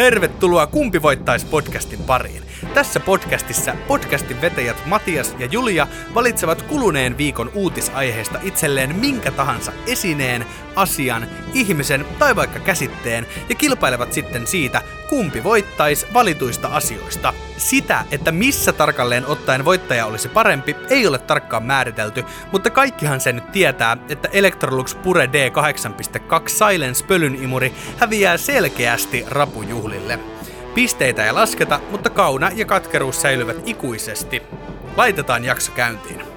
[0.00, 2.42] Tervetuloa Kumpi voittaisi podcastin pariin.
[2.74, 10.46] Tässä podcastissa podcastin vetäjät Matias ja Julia valitsevat kuluneen viikon uutisaiheesta itselleen minkä tahansa esineen,
[10.76, 17.34] asian, ihmisen tai vaikka käsitteen ja kilpailevat sitten siitä, kumpi voittaisi valituista asioista.
[17.56, 23.32] Sitä, että missä tarkalleen ottaen voittaja olisi parempi, ei ole tarkkaan määritelty, mutta kaikkihan se
[23.32, 30.18] nyt tietää, että Electrolux Pure D8.2 Silence pölynimuri häviää selkeästi rapujuhlille.
[30.74, 34.42] Pisteitä ei lasketa, mutta kauna ja katkeruus säilyvät ikuisesti.
[34.96, 36.29] Laitetaan jakso käyntiin.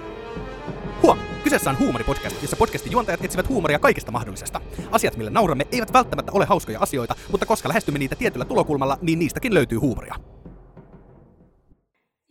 [1.43, 4.61] Kyseessä on huumoripodcast, jossa podcastin juontajat etsivät huumoria kaikesta mahdollisesta.
[4.91, 9.19] Asiat, millä nauramme, eivät välttämättä ole hauskoja asioita, mutta koska lähestymme niitä tietyllä tulokulmalla, niin
[9.19, 10.16] niistäkin löytyy huumoria.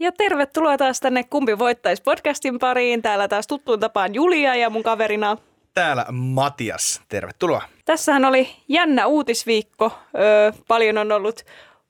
[0.00, 3.02] Ja tervetuloa taas tänne Kumpi voittaisi podcastin pariin.
[3.02, 5.36] Täällä taas tuttuun tapaan Julia ja mun kaverina.
[5.74, 7.62] Täällä Matias, tervetuloa.
[7.84, 9.92] Tässähän oli jännä uutisviikko.
[10.18, 11.42] Öö, paljon on ollut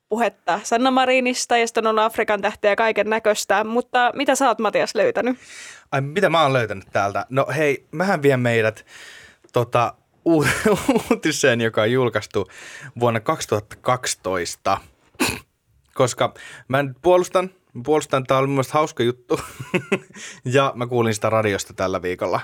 [0.08, 3.64] puhetta Sanna Marinista ja sitten on ollut Afrikan tähteä ja kaiken näköistä.
[3.64, 5.38] Mutta mitä sä oot Matias löytänyt?
[5.92, 7.26] Ai mitä mä oon löytänyt täältä?
[7.30, 8.86] No hei, mähän vien meidät
[9.52, 9.94] tota,
[10.26, 10.46] u-
[11.10, 12.48] uutiseen, joka on julkaistu
[13.00, 14.78] vuonna 2012.
[15.94, 16.34] Koska
[16.68, 17.50] mä nyt puolustan,
[17.84, 19.40] puolustan, tää oli mun hauska juttu.
[20.44, 22.40] ja mä kuulin sitä radiosta tällä viikolla.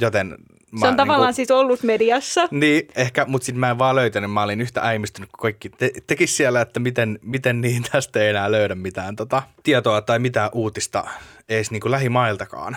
[0.00, 0.36] Joten
[0.74, 2.48] mä, Se on tavallaan niin siis ollut mediassa.
[2.50, 4.32] Niin, ehkä, mutta sitten mä en vaan löytänyt.
[4.32, 8.28] Mä olin yhtä äimistynyt kuin kaikki te- tekis siellä, että miten, miten niin tästä ei
[8.28, 11.04] enää löydä mitään tota, tietoa tai mitään uutista
[11.48, 12.76] edes niin kuin lähimailtakaan.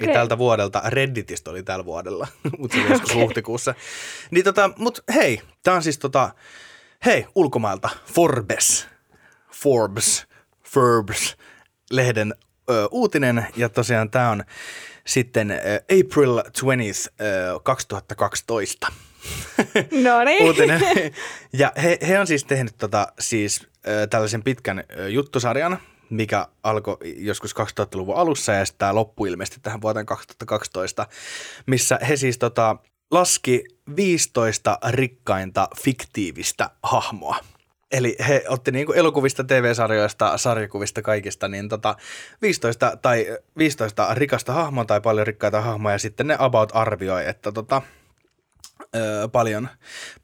[0.00, 0.14] Niin Okei.
[0.14, 2.26] tältä vuodelta, Redditistä oli tällä vuodella,
[2.58, 3.74] mutta se oli joskus huhtikuussa.
[4.30, 6.34] Niin tota, mut hei, tää on siis tota,
[7.04, 8.88] hei, ulkomailta, Forbes,
[9.52, 10.26] Forbes,
[10.62, 11.36] Forbes,
[11.90, 12.34] lehden
[12.70, 14.44] ö, uutinen, ja tosiaan tämä on
[15.10, 18.86] sitten ö, April 20th, ö, 2012
[20.04, 20.44] No niin.
[20.44, 20.80] uutinen.
[21.52, 25.78] Ja he, he on siis tehnyt tota, siis, ö, tällaisen pitkän juttusarjan,
[26.10, 31.06] mikä alkoi joskus 2000-luvun alussa ja sitten tämä loppui ilmeisesti tähän vuoteen 2012,
[31.66, 32.76] missä he siis tota,
[33.10, 33.64] laski
[33.96, 37.36] 15 rikkainta fiktiivistä hahmoa.
[37.92, 41.96] Eli he otti niinku elokuvista, TV-sarjoista, sarjakuvista, kaikista, niin tota
[42.42, 47.52] 15, tai 15 rikasta hahmoa tai paljon rikkaita hahmoja, ja sitten ne about arvioi, että
[47.52, 47.82] tota,
[48.96, 49.68] öö, paljon,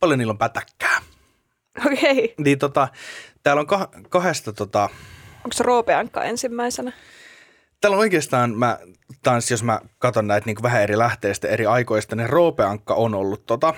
[0.00, 1.00] paljon niillä on pätäkkää.
[1.86, 2.34] Okei.
[2.38, 2.88] Niin tota,
[3.42, 4.88] täällä on kah- kahdesta tota,
[5.36, 6.92] Onko se Roopeankka ensimmäisenä?
[7.80, 8.78] täällä on oikeastaan, mä,
[9.22, 13.46] taas jos mä katson näitä niin vähän eri lähteistä, eri aikoista, niin Roopeankka on ollut
[13.46, 13.74] tota,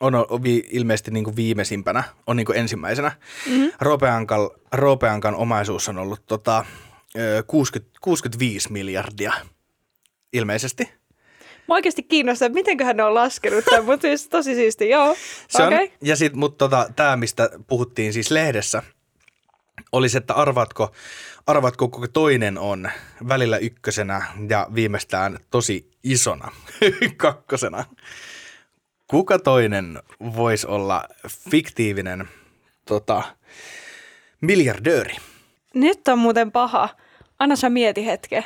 [0.00, 3.12] on, on vi, ilmeisesti niin viimeisimpänä, on niin ensimmäisenä.
[3.46, 3.72] Mm-hmm.
[3.80, 6.64] Roopeankan, Roopeankan omaisuus on ollut tota,
[7.16, 9.32] ö, 60, 65 miljardia
[10.32, 10.98] ilmeisesti.
[11.68, 15.16] Mä oikeasti kiinnostaa, että mitenköhän ne on laskenut tämän, mutta siis tosi siisti, joo.
[15.48, 15.92] Se on, Okei.
[16.02, 18.82] ja sitten, mutta tota, tämä, mistä puhuttiin siis lehdessä,
[19.92, 20.92] oli se, että arvatko,
[21.46, 22.90] arvatko kuka toinen on
[23.28, 26.52] välillä ykkösenä ja viimeistään tosi isona
[27.16, 27.84] kakkosena.
[29.10, 30.02] Kuka toinen
[30.36, 31.04] voisi olla
[31.50, 32.28] fiktiivinen
[32.84, 33.22] tota,
[34.40, 35.16] miljardööri?
[35.74, 36.88] Nyt on muuten paha.
[37.38, 38.44] Anna sä mieti hetken.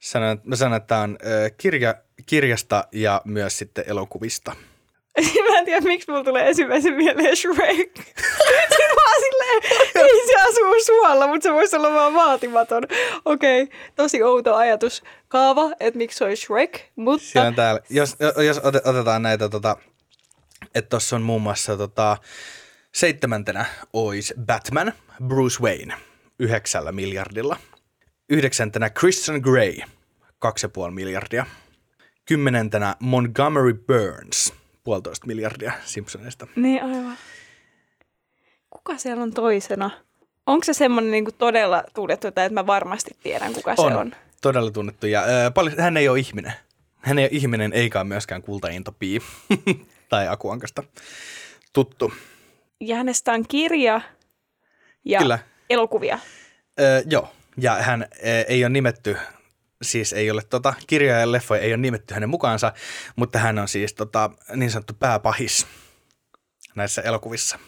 [0.00, 1.18] Sanon, mä sanon, että tämä on
[1.56, 1.94] kirja,
[2.26, 4.56] kirjasta ja myös sitten elokuvista.
[5.50, 7.96] Mä en tiedä, miksi mulla tulee ensimmäisen mieleen Shrek.
[8.68, 9.62] Sitten mä oon silleen,
[10.62, 12.82] asuu suolla, mutta se voisi olla vaan vaatimaton.
[13.24, 13.78] Okei, okay.
[13.96, 15.02] tosi outo ajatus.
[15.28, 19.48] Kaava, että miksi se olisi Shrek, mutta Siellä on täällä, jos, jos ote- otetaan näitä,
[19.48, 19.76] tota,
[20.74, 22.16] että tuossa on muun muassa tota,
[22.94, 24.92] seitsemäntenä olisi Batman,
[25.26, 25.94] Bruce Wayne,
[26.38, 27.56] yhdeksällä miljardilla.
[28.28, 29.76] Yhdeksäntenä Christian Grey,
[30.38, 31.46] kaksi puoli miljardia.
[32.24, 36.46] Kymmenentenä Montgomery Burns, puolitoista miljardia Simpsoneista.
[36.56, 37.16] Niin aivan.
[38.70, 39.90] Kuka siellä on toisena?
[40.46, 44.14] Onko se semmoinen niinku todella tunnettu, että mä varmasti tiedän, kuka se on?
[44.42, 45.06] todella tunnettu.
[45.06, 46.52] Ja, ö, paljon, hän ei ole ihminen.
[46.96, 49.20] Hän ei ole ihminen, eikä ole myöskään kultainto Pii
[50.08, 50.82] tai Akuankasta
[51.72, 52.12] tuttu.
[52.80, 54.00] Ja hänestä on kirja
[55.04, 55.38] ja Kyllä.
[55.70, 56.18] elokuvia.
[56.80, 59.16] Öö, joo, ja hän ö, ei ole nimetty,
[59.82, 62.72] siis ei ole tota, kirjoja ja leffoja ei ole nimetty hänen mukaansa,
[63.16, 65.66] mutta hän on siis tota, niin sanottu pääpahis
[66.74, 67.58] näissä elokuvissa.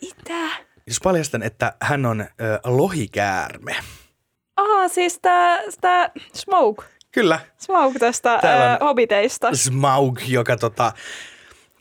[0.00, 0.71] Mitä?
[0.86, 2.26] Jos paljastan, että hän on ö,
[2.64, 3.76] lohikäärme.
[4.56, 5.18] Aa, siis
[5.80, 6.82] tää Smoke.
[7.12, 9.54] Kyllä, Smoke tästä Täällä on- Hobbiteista.
[9.54, 10.92] Smaug, joka tota,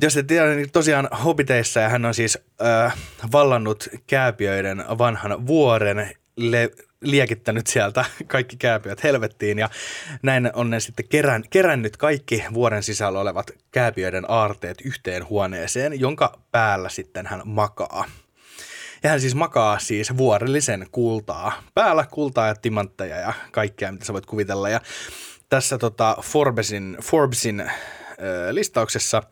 [0.01, 2.92] jos et tiedä, niin tosiaan Hobbiteissa ja hän on siis ö,
[3.31, 6.69] vallannut kääpiöiden vanhan vuoren, le,
[7.01, 9.69] liekittänyt sieltä kaikki kääpiöt helvettiin ja
[10.24, 16.39] näin on ne sitten kerän, kerännyt kaikki vuoren sisällä olevat kääpiöiden aarteet yhteen huoneeseen, jonka
[16.51, 18.06] päällä sitten hän makaa.
[19.03, 24.13] Ja hän siis makaa siis vuorellisen kultaa päällä, kultaa ja timantteja ja kaikkea, mitä sä
[24.13, 24.69] voit kuvitella.
[24.69, 24.81] Ja
[25.50, 27.69] tässä tota Forbesin, Forbesin äh,
[28.51, 29.24] listauksessa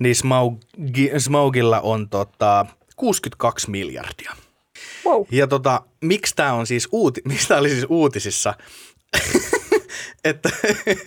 [0.00, 2.66] niin Smaugi, Smaugilla on tota
[2.96, 4.32] 62 miljardia.
[5.06, 5.24] Wow.
[5.30, 8.54] Ja tota, miksi tämä on siis uuti, miksi tää oli siis uutisissa,
[10.24, 10.48] että,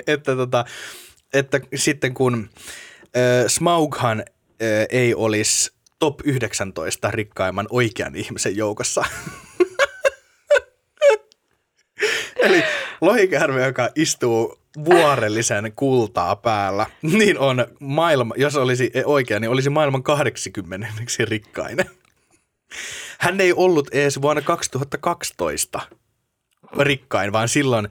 [0.07, 0.65] että, tota,
[1.33, 2.49] että sitten kun
[3.03, 4.25] äh, Smaughan äh,
[4.89, 9.05] ei olisi top 19 rikkaimman oikean ihmisen joukossa.
[12.43, 12.63] Eli
[13.01, 20.03] lohikärme, joka istuu vuorellisen kultaa päällä, niin on maailma, jos olisi oikea, niin olisi maailman
[20.03, 20.87] 80
[21.25, 21.85] rikkainen.
[23.19, 25.81] Hän ei ollut edes vuonna 2012
[26.79, 27.89] rikkain, vaan silloin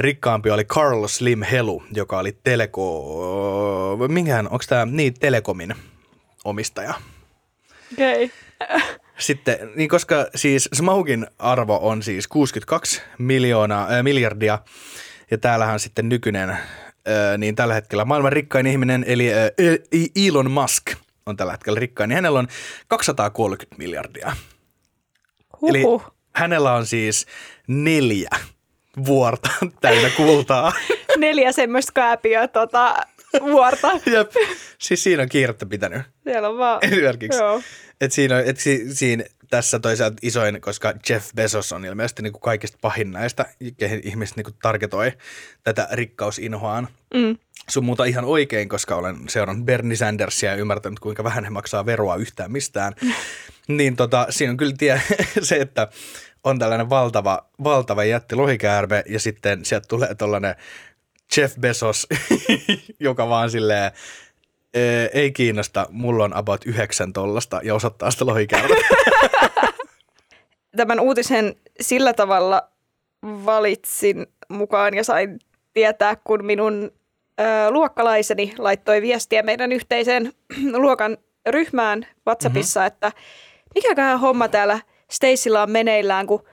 [0.00, 4.06] rikkaampi oli Carlos Slim Helu, joka oli teleko...
[4.08, 5.74] Minkähän, onko tämä niin, Telekomin
[6.44, 6.94] omistaja.
[7.92, 8.24] Okei.
[8.24, 8.80] Okay.
[9.18, 14.58] Sitten, niin koska siis Smaugin arvo on siis 62 miljoonaa, äh, miljardia,
[15.30, 16.58] ja täällähän sitten nykyinen, äh,
[17.38, 19.50] niin tällä hetkellä maailman rikkain ihminen, eli äh,
[20.26, 20.92] Elon Musk
[21.26, 22.48] on tällä hetkellä rikkain, niin hänellä on
[22.88, 24.32] 230 miljardia.
[25.60, 26.02] Huhhuh.
[26.02, 27.26] Eli hänellä on siis
[27.66, 28.30] neljä
[29.06, 29.50] vuorta
[29.80, 30.72] täynnä kultaa.
[31.16, 32.96] Neljä semmoista kääpiöä tota,
[33.40, 33.90] vuorta.
[34.12, 34.32] Jep.
[34.78, 36.02] Siis siinä on kiirettä pitänyt.
[36.24, 36.78] Siellä on vaan.
[36.82, 37.38] Esimerkiksi.
[37.38, 37.62] Joo.
[38.00, 42.32] Et siinä, on, et si, siinä tässä toisaalta isoin, koska Jeff Bezos on ilmeisesti niin
[42.32, 43.46] kuin kaikista pahin näistä,
[43.76, 45.12] kehen ihmiset niin kuin targetoi
[45.64, 46.88] tätä rikkausinhoaan.
[47.14, 47.36] Mm.
[47.68, 51.86] Sun muuta ihan oikein, koska olen seurannut Bernie Sandersia ja ymmärtänyt, kuinka vähän he maksaa
[51.86, 52.92] veroa yhtään mistään.
[53.68, 55.02] niin tota, siinä on kyllä tie,
[55.42, 55.88] se, että
[56.44, 60.54] on tällainen valtava, valtava jätti lohikäärme ja sitten sieltä tulee tällainen
[61.36, 62.06] Jeff Bezos,
[63.00, 63.92] joka vaan silleen,
[64.74, 68.94] "Ee, ei kiinnosta, mulla on about yhdeksän tollasta ja osoittaa sitä lohikäärmettä.
[70.76, 72.62] Tämän uutisen sillä tavalla
[73.24, 75.38] valitsin mukaan ja sain
[75.74, 76.90] tietää, kun minun
[77.40, 80.32] ö, luokkalaiseni laittoi viestiä meidän yhteiseen
[80.72, 81.16] luokan
[81.48, 82.86] ryhmään WhatsAppissa, mm-hmm.
[82.86, 83.12] että
[83.74, 84.80] mikäköhän homma täällä
[85.10, 86.44] Stacylla on meneillään, kun,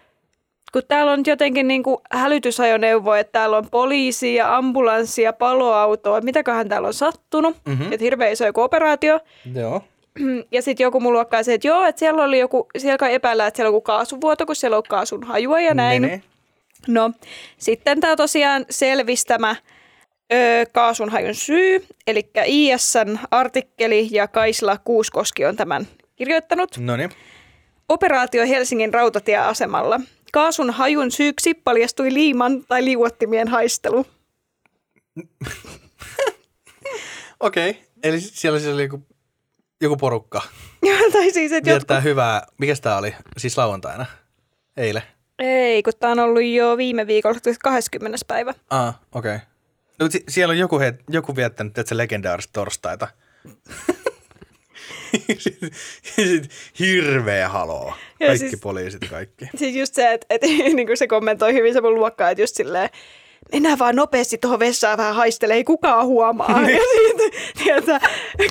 [0.76, 6.18] kun täällä on jotenkin niin kuin hälytysajoneuvo, että täällä on poliisi ja ambulanssi ja paloauto,
[6.18, 7.70] että mitäköhän täällä on sattunut, Mhm.
[7.78, 7.94] mm-hmm.
[7.94, 9.20] että hirveä iso joku operaatio.
[9.56, 9.82] Joo.
[10.52, 13.56] Ja sitten joku mun luokkaisi, että joo, että siellä oli joku, siellä kai epäillään, että
[13.56, 16.02] siellä on joku kaasuvuoto, kun siellä on kaasun hajua ja näin.
[16.02, 16.22] Menee.
[16.88, 17.12] No,
[17.58, 19.56] sitten tämä tosiaan selvistämä
[20.34, 26.78] ö, kaasunhajun syy, eli ISN artikkeli ja Kaisla Kuuskoski on tämän kirjoittanut.
[26.78, 27.10] No niin.
[27.90, 30.00] Operaatio Helsingin rautatieasemalla.
[30.36, 34.06] Kaasun hajun syyksi paljastui liiman tai liuottimien haistelu.
[37.40, 37.70] Okei.
[37.70, 37.84] Okay.
[38.04, 39.06] Eli siellä siis oli joku,
[39.82, 40.42] joku porukka.
[41.14, 42.04] tai siis, että jotkut...
[42.04, 43.16] Hyvää, mikä tämä oli?
[43.38, 44.06] Siis lauantaina?
[44.78, 45.04] Eilen?
[45.40, 48.18] Ei, kun tämä on ollut jo viime viikolla, 20.
[48.28, 48.54] päivä.
[48.70, 49.36] Ah, okei.
[49.36, 49.48] Okay.
[50.00, 53.08] No, si- siellä on joku, he, joku viettänyt, että se legendaarista torstaita.
[55.38, 55.70] Sitten
[56.30, 56.50] sit
[56.80, 57.94] hirveä haloo.
[58.20, 59.46] Kaikki siis- poliisit kaikki.
[59.58, 62.56] Siis just se, että, että niin kuin se kommentoi hyvin se mun luokkaa, että just
[62.56, 62.90] silleen,
[63.52, 66.62] mennään vaan nopeasti tuohon vessaan vähän haistelee, ei kukaan huomaa.
[66.70, 67.32] ja sitten,
[67.64, 68.00] tiedätkö,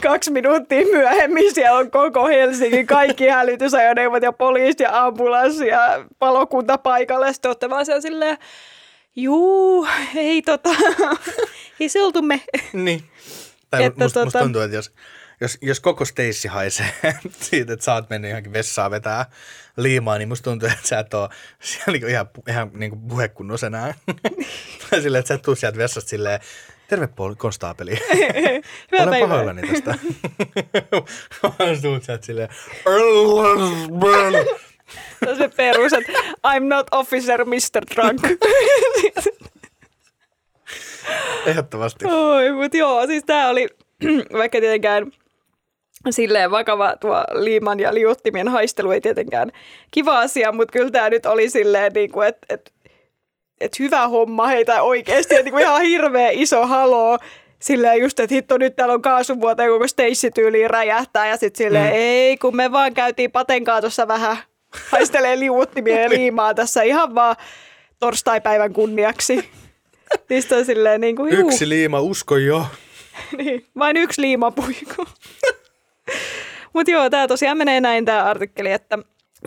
[0.03, 6.79] kaksi minuuttia myöhemmin siellä on koko Helsingin kaikki hälytysajoneuvot ja poliisi ja ambulanssi ja palokunta
[6.79, 7.33] paikalle.
[7.33, 8.39] Sitten olette vaan siellä silleen,
[9.17, 10.71] juu, ei tota,
[11.81, 12.41] ei seltumme.
[12.73, 13.03] Niin.
[13.71, 14.93] Tai Että musta, musta tota- tuntuu, että jos,
[15.41, 16.95] jos, jos koko Stacy haisee
[17.41, 19.27] siitä, että sä oot mennyt johonkin vessaan vetää
[19.77, 21.29] liimaa, niin musta tuntuu, että sä et ole
[21.61, 23.95] siellä niinku ihan, ihan niin kuin puhekunnos enää.
[25.03, 26.41] Silleen, että sä et tuu sieltä vessasta silleen,
[26.89, 27.91] terve Paul, konstaapeli.
[28.21, 28.63] Hyvää
[28.93, 29.29] Olen päivää.
[29.29, 29.95] pahoillani tästä.
[31.43, 32.49] Vaan tuut sieltä silleen,
[35.25, 36.13] Se on se perus, että
[36.47, 37.83] I'm not officer, Mr.
[37.95, 38.21] Drunk.
[41.47, 42.05] ehdottomasti.
[42.07, 43.69] Oi, mutta joo, siis tää oli,
[44.39, 45.13] vaikka tietenkään
[46.13, 49.53] silleen vakava tuo liiman ja liuottimien haistelu ei tietenkään
[49.91, 52.73] kiva asia, mutta kyllä tämä nyt oli silleen, niin kuin, että et,
[53.61, 57.19] et hyvä homma heitä oikeasti, että niin kuin ihan hirveä iso haloo.
[57.59, 61.65] Silleen just, että hitto nyt täällä on kaasuvuoto ja koko Stacy tyyliin räjähtää ja sitten
[61.65, 61.99] silleen, mm.
[61.99, 64.37] ei kun me vaan käytiin patenkaa tuossa vähän
[64.91, 67.37] haistelee liuuttimia ja liimaa tässä ihan vaan
[68.01, 69.49] torstaipäivän kunniaksi.
[70.31, 71.49] Niistä on silleen niin kuin, juu.
[71.49, 72.67] Yksi liima, usko jo.
[73.39, 75.07] Niin, vain yksi liimapuiku.
[76.75, 78.99] Mutta joo, tämä tosiaan menee näin tämä artikkeli, että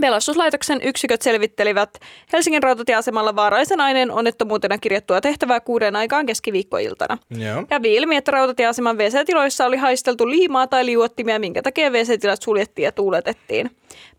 [0.02, 2.00] Pelastuslaitoksen yksiköt selvittelivät
[2.34, 7.18] Helsingin rautatieasemalla vaarallisen aineen onnettomuutena kirjattua tehtävää kuuden aikaan keskiviikkoiltana.
[7.30, 7.66] Joo.
[7.66, 12.92] Kävi ilmi, että rautatieaseman WC-tiloissa oli haisteltu liimaa tai liuottimia, minkä takia WC-tilat suljettiin ja
[12.92, 13.72] tuuletettiin.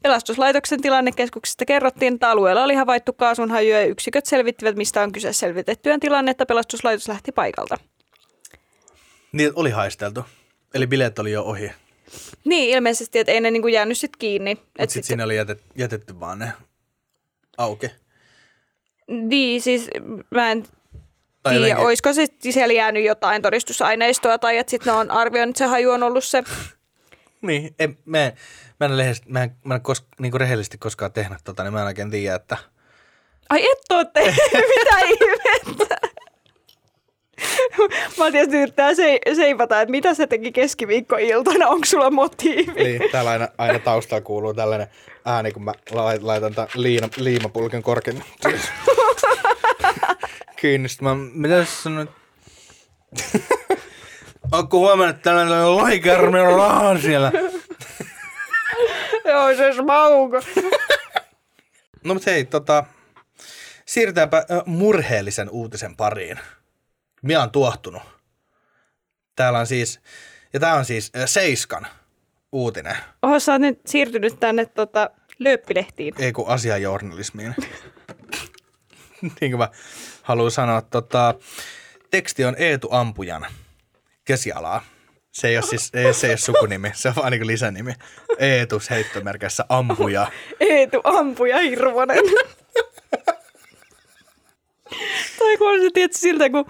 [0.03, 6.00] Pelastuslaitoksen tilannekeskuksesta kerrottiin, että alueella oli havaittu kaasunhajuja ja yksiköt selvittivät, mistä on kyse selvitettyään
[6.00, 6.47] tilannetta.
[6.47, 7.79] Pelastuslaitos lähti paikalta.
[9.33, 10.25] Niin oli haisteltu.
[10.75, 11.71] Eli bileet oli jo ohi.
[12.45, 14.55] Niin, ilmeisesti, että ei ne niinku jäänyt sit kiinni.
[14.55, 16.53] Mutta sitten siinä oli jätet, jätetty vaan ne
[17.59, 17.91] auki.
[19.09, 19.88] Niin, siis
[20.31, 20.62] mä en
[21.43, 25.53] Tai tiedä, jotenkin- olisiko se siellä jäänyt jotain todistusaineistoa tai että sitten ne on arvioinut,
[25.57, 26.43] että se haju on ollut se.
[27.43, 28.33] Niin, en, mä, en-
[28.81, 31.81] mä en, lehdistä, mä en, mä en kos, niin rehellisesti koskaan tehnyt tota, niin mä
[31.81, 32.57] en oikein tiedä, että
[33.50, 34.21] Ai et oo te,
[34.77, 35.88] mitä ihmettä.
[38.19, 42.73] Matias yrittää se, seipata, että mitä se teki keskiviikkoiltana, onko sulla motiivi?
[42.85, 44.87] Niin, täällä aina, aina taustalla kuuluu tällainen
[45.25, 48.23] ääni, kun mä lai- laitan tämän liina, liimapulken korkein
[50.61, 50.89] kiinni.
[50.89, 52.11] Sitten mä, mitä sä sanoit?
[54.53, 57.33] Onko huomannut, että tällainen lohikärmi on rahaa siellä?
[59.25, 60.41] Joo, se smauko.
[62.05, 62.85] No mutta hei, tota,
[63.87, 66.39] siirrytäänpä murheellisen uutisen pariin.
[67.23, 68.03] Minä on tuohtunut.
[69.37, 70.01] Täällä on siis,
[70.53, 71.87] ja tää on siis ö, Seiskan
[72.53, 76.15] uutinen, Oho, sä oot nyt siirtynyt tänne tota, lööppilehtiin.
[76.19, 77.55] ei kun asiajournalismiin.
[79.41, 79.69] niin kuin mä
[80.23, 81.35] haluan sanoa, tota,
[82.11, 83.47] teksti on Eetu Ampujan
[84.25, 84.85] kesialaa.
[85.33, 87.93] Se ei ole siis ei, se ei ole sukunimi, se on vaan niin lisänimi.
[88.39, 90.27] Eetu heittomerkissä ampuja.
[90.61, 92.25] Eetu ampuja Hirvonen.
[95.39, 96.65] tai kun se tietysti siltä, kun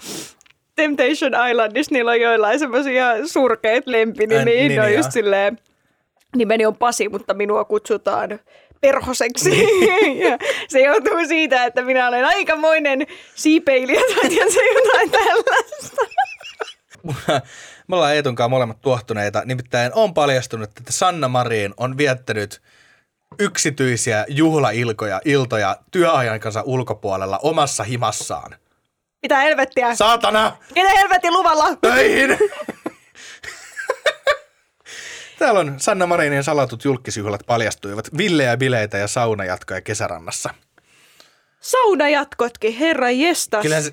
[0.78, 5.58] Temptation Islandissa niillä on joillain semmoisia surkeita lempinimiä, niin, niin, ne on niin, just silleen,
[6.36, 8.40] nimeni on Pasi, mutta minua kutsutaan
[8.80, 9.62] perhoseksi.
[10.28, 16.06] ja se johtuu siitä, että minä olen aikamoinen siipeilijä tai tiedätkö, jotain tällaista.
[17.88, 19.42] Me ollaan Eetun kanssa molemmat tuohtuneita.
[19.44, 22.60] Nimittäin on paljastunut, että Sanna Marin on viettänyt
[23.38, 28.54] yksityisiä juhlailkoja, iltoja työajankansa ulkopuolella omassa himassaan.
[29.22, 29.94] Mitä helvettiä?
[29.94, 30.56] Saatana!
[30.74, 31.76] Ketä helvetin luvalla?
[31.80, 32.38] Töihin!
[35.38, 38.08] Täällä on Sanna Marinin salatut julkisjuhlat paljastuivat.
[38.16, 40.54] Villejä bileitä ja saunajatkoja kesärannassa.
[41.68, 43.62] Saunajatkotkin, herra jestas.
[43.62, 43.92] Kyllähän se,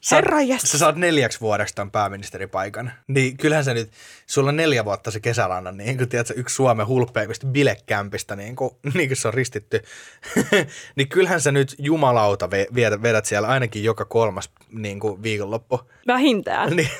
[0.00, 0.70] sä, Herra jästäs.
[0.72, 2.92] sä saat neljäksi vuodeksi tämän pääministeripaikan.
[3.08, 3.90] Niin kyllähän se nyt,
[4.26, 8.70] sulla on neljä vuotta se kesärannan, niin kuin tiedätkö, yksi Suomen hulppeimmista bilekämpistä, niin kuin,
[8.94, 9.82] niin kuin se on ristitty.
[10.96, 12.50] niin kyllähän sä nyt jumalauta
[13.02, 15.80] vedät siellä ainakin joka kolmas niin kuin viikonloppu.
[16.06, 16.76] Vähintään.
[16.76, 16.90] Niin,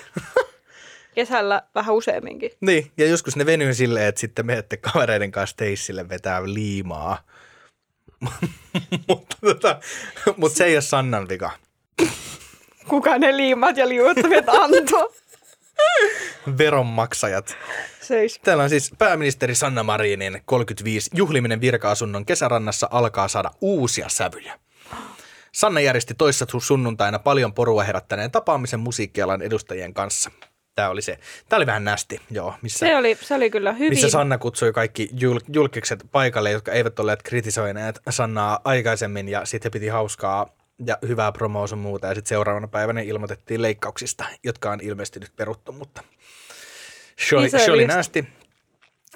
[1.14, 2.50] Kesällä vähän useamminkin.
[2.60, 7.24] niin, ja joskus ne venyy silleen, että sitten menette kavereiden kanssa teissille vetää liimaa.
[9.08, 9.80] mutta, tota,
[10.36, 11.50] mutta se ei ole Sannan vika.
[12.88, 15.12] Kuka ne liimat ja liuottavat anto?
[16.58, 17.56] Veronmaksajat.
[18.00, 18.40] Seis.
[18.44, 24.58] Täällä on siis pääministeri Sanna Marinin 35 juhliminen virka-asunnon kesärannassa alkaa saada uusia sävyjä.
[25.52, 30.30] Sanna järjesti toissa sunnuntaina paljon porua herättäneen tapaamisen musiikkialan edustajien kanssa.
[30.78, 31.18] Tämä oli se.
[31.48, 33.90] Tämä oli vähän nästi, joo, missä, Se oli, se oli kyllä hyvin.
[33.90, 39.72] missä Sanna kutsui kaikki jul, julkikset paikalle, jotka eivät olleet kritisoineet Sannaa aikaisemmin ja sitten
[39.72, 40.46] piti hauskaa
[40.86, 45.32] ja hyvää promoa sun muuta ja sitten seuraavana päivänä ilmoitettiin leikkauksista, jotka on ilmeisesti nyt
[45.36, 46.02] peruttu, mutta
[47.28, 48.28] se oli, Niin se oli nästi.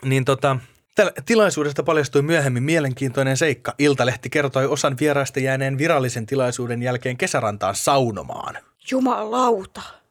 [0.05, 0.57] Niin tota,
[0.95, 3.75] Tällä tilaisuudesta paljastui myöhemmin mielenkiintoinen seikka.
[3.79, 8.59] Iltalehti kertoi osan vieraista jääneen virallisen tilaisuuden jälkeen kesärantaan saunomaan.
[8.91, 10.02] Jumalauta.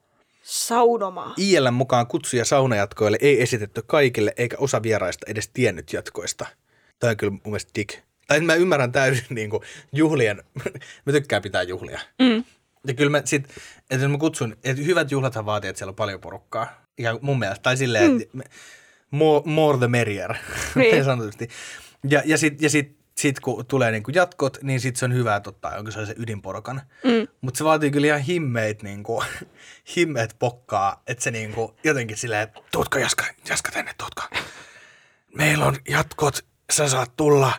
[0.52, 1.34] Saunomaa.
[1.38, 6.46] ILM mukaan kutsuja saunajatkoille ei esitetty kaikille, eikä osa vieraista edes tiennyt jatkoista.
[7.00, 8.00] Tämä on kyllä mun mielestä dick.
[8.28, 10.44] Tai mä ymmärrän täysin niin kuin juhlien,
[11.06, 12.00] mä tykkään pitää juhlia.
[12.20, 12.44] Mm.
[12.88, 13.48] Ja kyllä mä sit,
[13.90, 16.86] että mä kutsun, että hyvät juhlathan vaatii, että siellä on paljon porukkaa.
[16.98, 18.22] Ja mun mielestä, tai silleen, mm.
[18.22, 18.38] että
[19.12, 20.34] more, more the merrier,
[20.76, 21.04] niin.
[21.04, 21.50] sanotusti.
[22.10, 25.36] Ja, ja sitten ja sit, sit, kun tulee niinku jatkot, niin sitten se on hyvä,
[25.36, 26.82] että ottaa jonkin sellaisen ydinporokan.
[27.04, 27.28] Mm.
[27.42, 29.24] Mutta se vaatii kyllä ihan himmeit, niinku,
[29.96, 34.24] himmeet pokkaa, että se niinku, jotenkin silleen, että tuutko Jaska, Jaska tänne, tuutko.
[35.36, 37.54] Meillä on jatkot, sä saat tulla,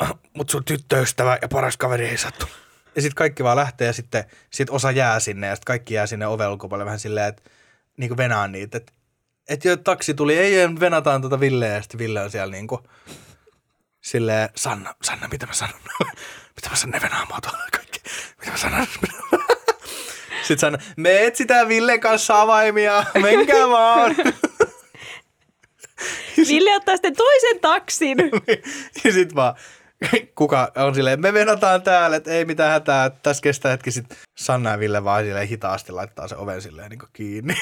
[0.36, 2.54] mutta sun tyttöystävä ja paras kaveri ei saa tulla.
[2.96, 6.06] Ja sitten kaikki vaan lähtee ja sitten sit osa jää sinne ja sitten kaikki jää
[6.06, 7.42] sinne oven ulkopuolelle vähän silleen, että
[7.96, 8.76] niinku venaan niitä.
[8.76, 8.92] Että
[9.48, 12.86] et jo taksi tuli, ei, ei venataan tuota Villeä ja sitten Ville on siellä niinku
[14.04, 15.80] silleen, Sanna, Sanna, mitä mä sanon?
[16.56, 18.00] mitä mä sanon, ne venaa mua tuolla kaikki.
[18.38, 18.86] Mitä mä sanon?
[20.46, 24.16] Sitten Sanna, me etsitään Villen kanssa avaimia, menkää vaan.
[26.48, 28.18] Ville ottaa sitten toisen taksin.
[29.04, 29.54] ja sit vaan
[30.34, 33.90] kuka on silleen, me venataan täällä, että ei mitään hätää, että tässä kestää hetki.
[33.90, 37.54] Sitten Sanna ja Ville vaan silleen hitaasti laittaa se oven silleen niin kiinni.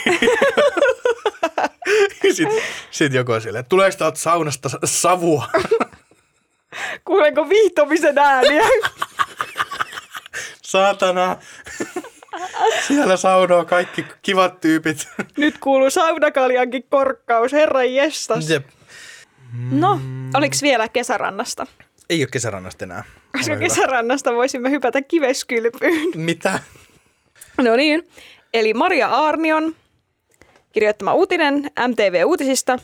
[2.33, 5.49] Sitten sit joku on silleen, tuleeko saunasta savua?
[7.05, 8.65] Kuulenko viihtomisen ääniä?
[10.63, 11.37] Saatana.
[12.87, 15.09] Siellä saunoo kaikki kivat tyypit.
[15.37, 18.51] Nyt kuuluu saunakaljankin korkkaus, herran jestas.
[18.51, 18.67] Jep.
[19.71, 20.01] No,
[20.35, 21.67] oliks vielä kesärannasta?
[22.11, 23.05] Ei ole kesärannasta enää.
[23.33, 26.09] Koska kesärannasta voisimme hypätä kiveskylpyyn.
[26.15, 26.59] Mitä?
[27.59, 28.09] No niin,
[28.55, 29.75] eli Maria Aarnion
[30.73, 32.79] kirjoittama uutinen MTV-uutisista.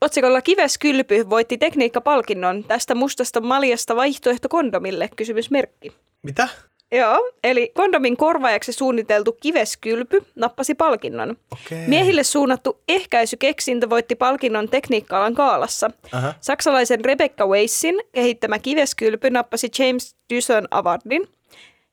[0.00, 5.92] Otsikolla Kiveskylpy voitti tekniikkapalkinnon tästä mustasta maljasta vaihtoehto kondomille, kysymysmerkki.
[6.22, 6.48] Mitä?
[6.92, 11.36] Joo, eli kondomin korvaajaksi suunniteltu kiveskylpy nappasi palkinnon.
[11.52, 11.88] Okei.
[11.88, 15.90] Miehille suunnattu ehkäisykeksintö voitti palkinnon tekniikka-alan kaalassa.
[16.12, 16.34] Aha.
[16.40, 21.28] Saksalaisen Rebecca Weissin kehittämä kiveskylpy nappasi James Dyson Awardin.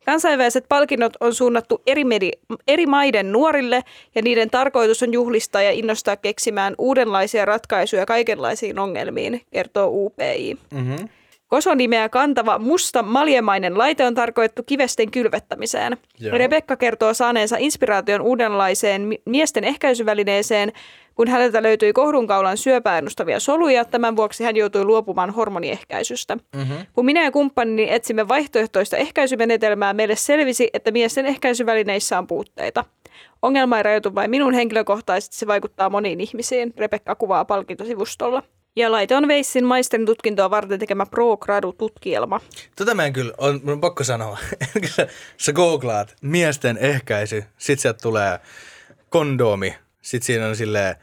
[0.05, 3.83] Kansainväliset palkinnot on suunnattu eri, medi- eri maiden nuorille
[4.15, 10.57] ja niiden tarkoitus on juhlistaa ja innostaa keksimään uudenlaisia ratkaisuja kaikenlaisiin ongelmiin, kertoo UPI.
[10.71, 11.09] Mm-hmm.
[11.47, 15.97] Kosonimeä kantava musta maljemainen laite on tarkoitettu kivesten kylvettämiseen.
[16.19, 16.37] Joo.
[16.37, 20.71] Rebekka kertoo saaneensa inspiraation uudenlaiseen mi- miesten ehkäisyvälineeseen,
[21.15, 23.85] kun häneltä löytyi kohdunkaulan syöpää ennustavia soluja.
[23.85, 26.35] Tämän vuoksi hän joutui luopumaan hormoniehkäisystä.
[26.35, 26.77] Mm-hmm.
[26.93, 32.85] Kun minä ja kumppanini etsimme vaihtoehtoista ehkäisymenetelmää, meille selvisi, että miesten ehkäisyvälineissä on puutteita.
[33.41, 38.43] Ongelma ei rajoitu vain minun henkilökohtaisesti, se vaikuttaa moniin ihmisiin, Rebekka kuvaa palkintosivustolla.
[38.77, 42.41] Ja laite on Veissin maisterin tutkintoa varten tekemä Pro-gradu-tutkielma.
[42.75, 44.37] Tota mä en kyllä, on, mun on pakko sanoa.
[45.37, 48.39] sä, googlaat miesten ehkäisy, sit sieltä tulee
[49.09, 50.95] kondoomi, sit siinä on silleen,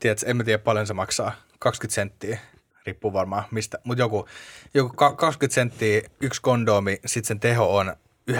[0.00, 2.38] tiedätkö, en mä tiedä paljon se maksaa, 20 senttiä,
[2.86, 4.28] riippuu varmaan mistä, mutta joku,
[4.74, 7.96] joku ka- 20 senttiä yksi kondoomi, sit sen teho on
[8.30, 8.36] 99,8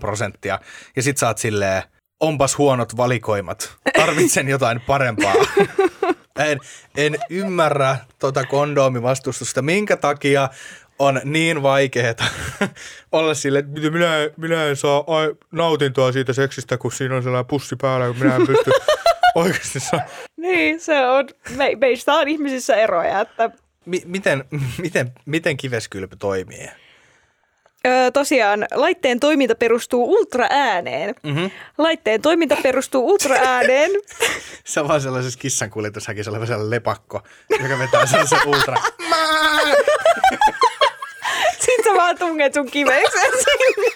[0.00, 0.60] prosenttia,
[0.96, 1.82] ja sit sä oot silleen,
[2.20, 5.34] onpas huonot valikoimat, tarvitsen jotain parempaa.
[6.38, 6.60] En,
[6.96, 10.48] en ymmärrä tota kondoomivastustusta, minkä takia
[10.98, 12.14] on niin vaikeaa
[13.12, 17.22] olla sille, että "Miten minä, minä en saa ai, nautintoa siitä seksistä, kun siinä on
[17.22, 18.70] sellainen pussi päällä, kun minä en pysty
[19.34, 20.00] oikeasti saa.
[20.36, 23.50] Niin, se on, me, meistä on ihmisissä eroja, että
[23.86, 24.44] Mi- miten,
[24.82, 26.68] miten, miten kiveskylpy toimii?
[27.86, 31.14] Öö, tosiaan laitteen toiminta perustuu ultraääneen.
[31.22, 31.50] Mm-hmm.
[31.78, 33.90] Laitteen toiminta perustuu ultraääneen.
[34.64, 38.76] Se on vaan sellaisessa kissan kuljetushäkissä oleva sellainen lepakko, joka vetää sellaisen ultra.
[41.64, 43.90] Sitten sä vaan tunget sun kiveksen sinne.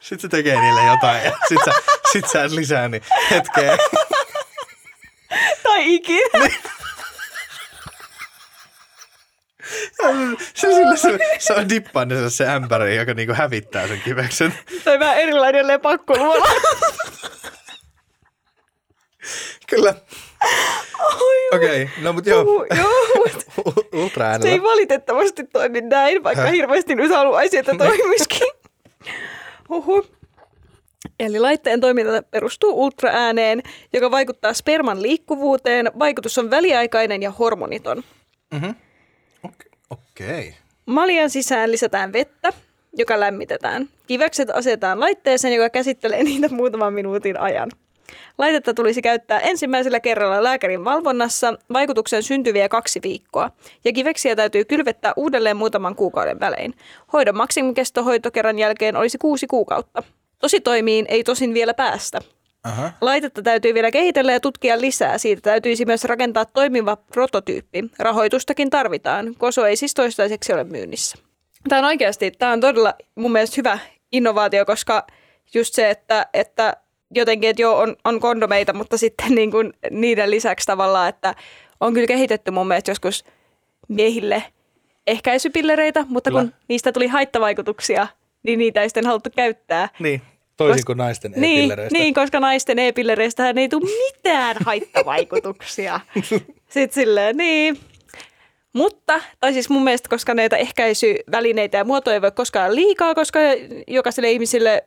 [0.00, 1.72] Sitten se tekee niille jotain ja sit sä,
[2.12, 3.78] sit sä lisää, niin hetkeen.
[5.62, 6.50] Tai ikinä.
[10.54, 14.54] Se, sillä se, se on dippannut se ämpäri, joka niinku hävittää sen kiveksen.
[14.84, 16.46] Tai vähän erilainen lepakko luola.
[19.70, 19.94] Kyllä.
[21.52, 22.66] Okei, okay, no mut joo.
[22.76, 23.46] Joo, mut
[24.02, 24.62] Ultra se ei äänellä.
[24.62, 26.52] valitettavasti toimi näin, vaikka Häh?
[26.52, 28.48] hirveästi nyt haluaisi, että toimisikin.
[29.68, 30.06] Huhu.
[31.20, 35.90] Eli laitteen toiminta perustuu ultraääneen, joka vaikuttaa sperman liikkuvuuteen.
[35.98, 38.02] Vaikutus on väliaikainen ja hormoniton.
[38.52, 38.70] Mhm.
[40.22, 40.54] Okei.
[40.86, 42.52] Maljan sisään lisätään vettä,
[42.96, 43.88] joka lämmitetään.
[44.06, 47.70] Kivekset asetetaan laitteeseen, joka käsittelee niitä muutaman minuutin ajan.
[48.38, 53.50] Laitetta tulisi käyttää ensimmäisellä kerralla lääkärin valvonnassa vaikutuksen syntyviä kaksi viikkoa,
[53.84, 56.74] ja kiveksiä täytyy kylvettää uudelleen muutaman kuukauden välein.
[57.12, 60.02] Hoidon maksimikesto hoitokerran jälkeen olisi kuusi kuukautta.
[60.38, 62.20] Tosi toimiin ei tosin vielä päästä.
[62.68, 62.92] Aha.
[63.00, 65.18] Laitetta täytyy vielä kehitellä ja tutkia lisää.
[65.18, 67.84] Siitä täytyisi myös rakentaa toimiva prototyyppi.
[67.98, 69.34] Rahoitustakin tarvitaan.
[69.38, 71.18] Koso ei siis toistaiseksi ole myynnissä.
[71.68, 73.78] Tämä on oikeasti, tämä on todella mun mielestä hyvä
[74.12, 75.06] innovaatio, koska
[75.54, 76.76] just se, että, että
[77.14, 81.34] jotenkin, että joo, on, on kondomeita, mutta sitten niin kuin niiden lisäksi tavallaan, että
[81.80, 83.24] on kyllä kehitetty mun mielestä joskus
[83.88, 84.42] miehille
[85.06, 86.58] ehkäisypillereitä, mutta kun Kyllä.
[86.68, 88.06] niistä tuli haittavaikutuksia,
[88.42, 89.88] niin niitä ei sitten haluttu käyttää.
[89.98, 90.22] Niin,
[90.58, 91.98] toisin kuin naisten Niin, e-pillereistä.
[91.98, 96.00] niin, koska naisten e-pillereistähän ei tule mitään haittavaikutuksia.
[96.68, 97.78] Sitten silleen, niin.
[98.72, 103.38] Mutta, tai siis mun mielestä, koska näitä ehkäisyvälineitä ja muotoja ei voi koskaan liikaa, koska
[103.86, 104.84] jokaiselle ihmiselle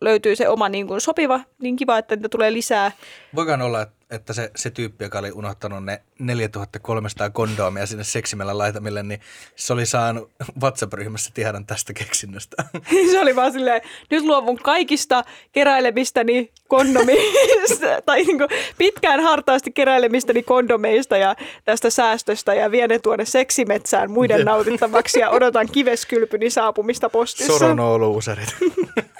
[0.00, 2.92] löytyy se oma niin kuin sopiva, niin kiva, että niitä tulee lisää.
[3.34, 9.02] Voikaan olla, että- se, se tyyppi, joka oli unohtanut ne 4300 kondoomia sinne seksimellä laitamille,
[9.02, 9.20] niin
[9.56, 10.30] se oli saanut
[10.62, 12.64] WhatsApp-ryhmässä tiedon tästä keksinnöstä.
[13.10, 13.80] se oli vaan silleen,
[14.10, 22.54] nyt luovun kaikista keräilemistani kondomeista, tai niin kuin pitkään hartaasti keräilemistani kondomeista ja tästä säästöstä
[22.54, 27.52] ja vien ne tuonne seksimetsään muiden nautittavaksi ja odotan kiveskylpyni saapumista postissa.
[27.58, 28.56] Soronouluuserit.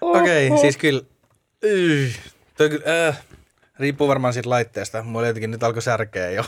[0.00, 1.02] Okei, okay, siis kyllä,
[1.62, 2.18] yh,
[2.56, 3.18] toi kyllä, äh,
[3.78, 5.02] riippuu varmaan siitä laitteesta.
[5.02, 6.44] Mulla jotenkin nyt alkoi särkeä jo.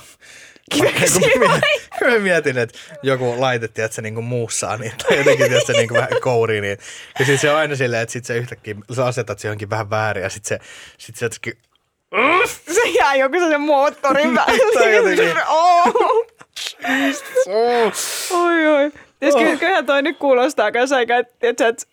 [0.71, 5.67] Kiveksi kun, mä, mietin, että joku laite, että se niinku muussaa niin, tai jotenkin, että
[5.67, 6.79] se niinku vähän kouri niin.
[7.19, 9.91] Ja sit se on aina silleen, että sit se yhtäkkiä, sä asetat se johonkin vähän
[9.91, 10.59] väärin ja sit se,
[10.99, 11.55] sit se jotenkin,
[12.75, 15.45] Se jää joku sellaisen moottorin päälle.
[15.49, 15.87] oh.
[17.47, 17.93] oh.
[18.31, 18.93] Oi, oi.
[19.23, 19.43] Siis Oh.
[19.43, 19.59] oh.
[19.59, 21.87] kyllähän toi nyt kuulostaa kanssa aika, että että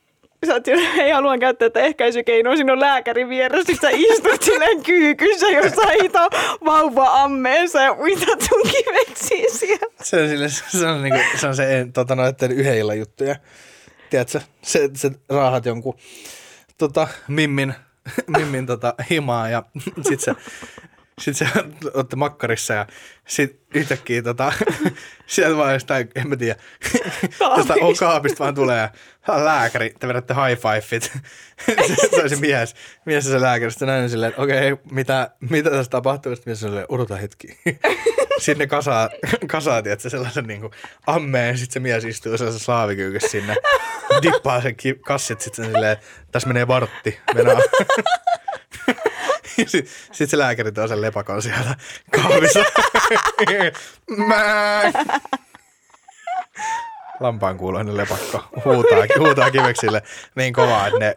[0.47, 0.67] sä oot
[1.03, 6.01] ei haluan käyttää tätä ehkäisykeinoa, siinä on lääkärin vieressä, sit sä istut silleen kyykyssä jossain
[6.01, 6.29] hito
[6.65, 8.71] vauva ammeessa ja uitat sun
[9.47, 9.87] siellä.
[10.01, 13.35] Se on, sille, se on, niinku, se, on se tota, noiden yhden illan juttuja.
[14.09, 15.97] Tiedätkö, se, se raahat jonkun
[16.77, 17.73] tota, mimmin,
[18.27, 19.63] mimmin tota, himaa ja
[20.09, 20.33] sit se,
[21.21, 21.47] sit se
[21.93, 22.87] olette makkarissa ja
[23.27, 24.53] sit yhtäkkiä tota,
[25.27, 26.55] sieltä vaan jostain, en mä tiedä,
[27.57, 28.89] jostain on kaapista vaan tulee ja
[29.21, 31.11] "Ha, lääkäri, te vedätte high fiveit.
[31.87, 32.75] se, on se mies,
[33.05, 36.59] mies se lääkäri, sitten näin silleen, että okei, okay, mitä, mitä tässä tapahtuu, sitten mies
[36.59, 37.59] silleen, odota hetki.
[38.37, 39.09] Sitten ne kasaa,
[39.47, 40.73] kasaa tiedätkö, sellaisen niin kuin
[41.07, 43.55] ammeen, sitten se mies istuu sellaisessa slaavikyykyssä sinne,
[44.23, 44.75] dippaa sen
[45.05, 45.97] kassit sitten silleen,
[46.31, 47.61] tässä menee vartti, mennään.
[49.67, 51.75] Sitten sit se lääkäri tuo sen lepakon siellä
[52.11, 52.59] kahvissa.
[54.27, 54.81] Mä.
[57.19, 60.01] Lampaan kuuloinen lepakko huutaa, huutaa kiveksille
[60.35, 61.15] niin kovaa, että ne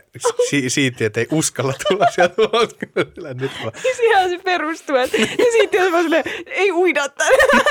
[0.50, 2.74] si- siittiöt ei uskalla tulla sieltä ulos.
[3.14, 3.72] Kyllä nyt vaan.
[3.96, 5.16] Siihen se perustuu, että
[5.53, 7.62] sitten on vaan silleen, ei uida tänne.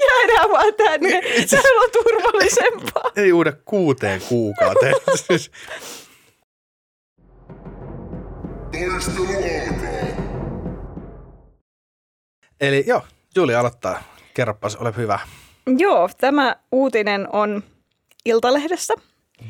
[0.00, 3.10] Jäädään vaan tänne, täällä on turvallisempaa.
[3.16, 4.94] Ei uuda kuuteen kuukauteen.
[5.26, 5.50] Siis,
[8.90, 9.92] Taistelu alkaa.
[12.60, 13.02] Eli joo,
[13.36, 14.02] Julia aloittaa.
[14.34, 15.18] Kerropas, ole hyvä.
[15.78, 17.62] Joo, tämä uutinen on
[18.24, 18.94] Iltalehdessä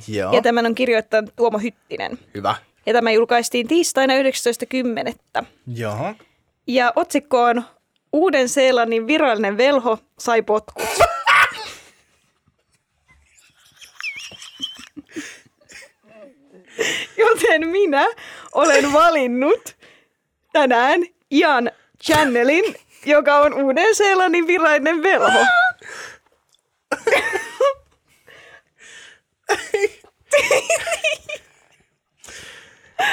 [0.09, 2.19] Joo, ja tämän on kirjoittanut Tuomo Hyttinen.
[2.35, 2.55] hyvä.
[2.87, 4.15] Ja tämä julkaistiin tiistaina
[5.41, 5.45] 19.10.
[5.67, 6.15] Joo.
[6.67, 7.63] Ja otsikko on
[8.13, 10.85] Uuden-Seelannin virallinen velho sai potkut.
[17.33, 18.07] Joten minä
[18.53, 19.77] olen valinnut
[20.53, 21.71] tänään Ian
[22.05, 22.75] Channelin,
[23.07, 25.47] joka on Uuden-Seelannin virallinen velho.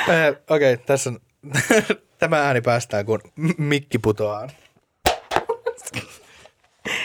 [0.09, 1.19] Eh, Okei, okay, tässä on...
[2.19, 3.21] Tämä ääni päästään, kun
[3.57, 4.49] mikki putoaa.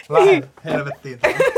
[0.09, 1.21] Lähden helvettiin.
[1.21, 1.54] Koska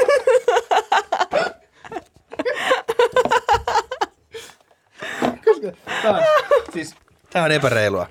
[6.02, 6.22] tää on,
[6.74, 6.94] siis,
[7.30, 8.08] tää on epäreilua.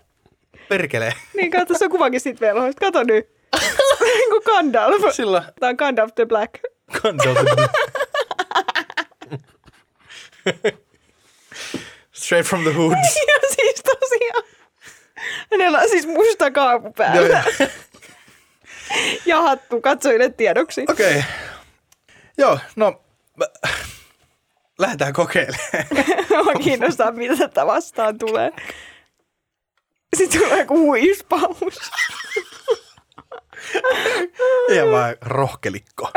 [0.70, 1.14] Perkele.
[1.34, 2.80] Niin, kato, tässä on kuvakin siitä velhoista.
[2.80, 3.30] Kato nyt.
[4.02, 5.16] Niin kuin Gandalf.
[5.16, 6.54] Sillä Tämä on Gandalf the Black.
[7.02, 7.38] Gandalf.
[12.12, 13.16] Straight from the hoods.
[13.28, 14.44] Ja siis tosiaan.
[15.52, 17.44] Hänellä on siis musta kaapu päällä.
[17.60, 17.70] joo.
[19.26, 20.86] ja hattu katsojille tiedoksi.
[20.90, 21.10] Okei.
[21.10, 21.24] Okay.
[22.38, 23.05] Joo, no
[24.80, 25.86] lähdetään kokeilemaan.
[26.44, 28.52] Mua kiinnostaa, mitä tätä vastaan tulee.
[30.18, 31.92] Sitten tulee joku huispaus.
[34.70, 36.12] Ihan vaan rohkelikko.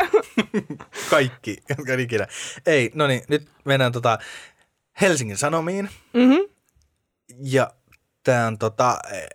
[1.10, 2.26] Kaikki, jotka ikinä.
[2.66, 4.18] Ei, no niin, nyt mennään tota
[5.00, 5.90] Helsingin Sanomiin.
[6.12, 6.48] Mm-hmm.
[7.42, 7.70] Ja
[8.24, 9.28] tää on tota eh,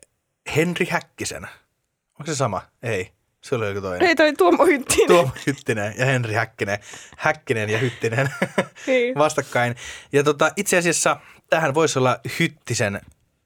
[0.56, 1.48] Henri Häkkisen.
[2.20, 2.62] Onko se sama?
[2.84, 3.12] Ei.
[3.44, 4.08] Se oli joku toinen.
[4.08, 5.08] Ei toi Tuomo Hyttinen.
[5.08, 6.80] Tuomo Hyttinen ja Henri Häkkinen.
[7.18, 8.30] Häkkinen ja Hyttinen
[8.88, 9.16] Niin.
[9.16, 9.76] vastakkain.
[10.12, 11.18] Ja tota, itse asiassa
[11.50, 13.02] tähän voisi olla Hyttisen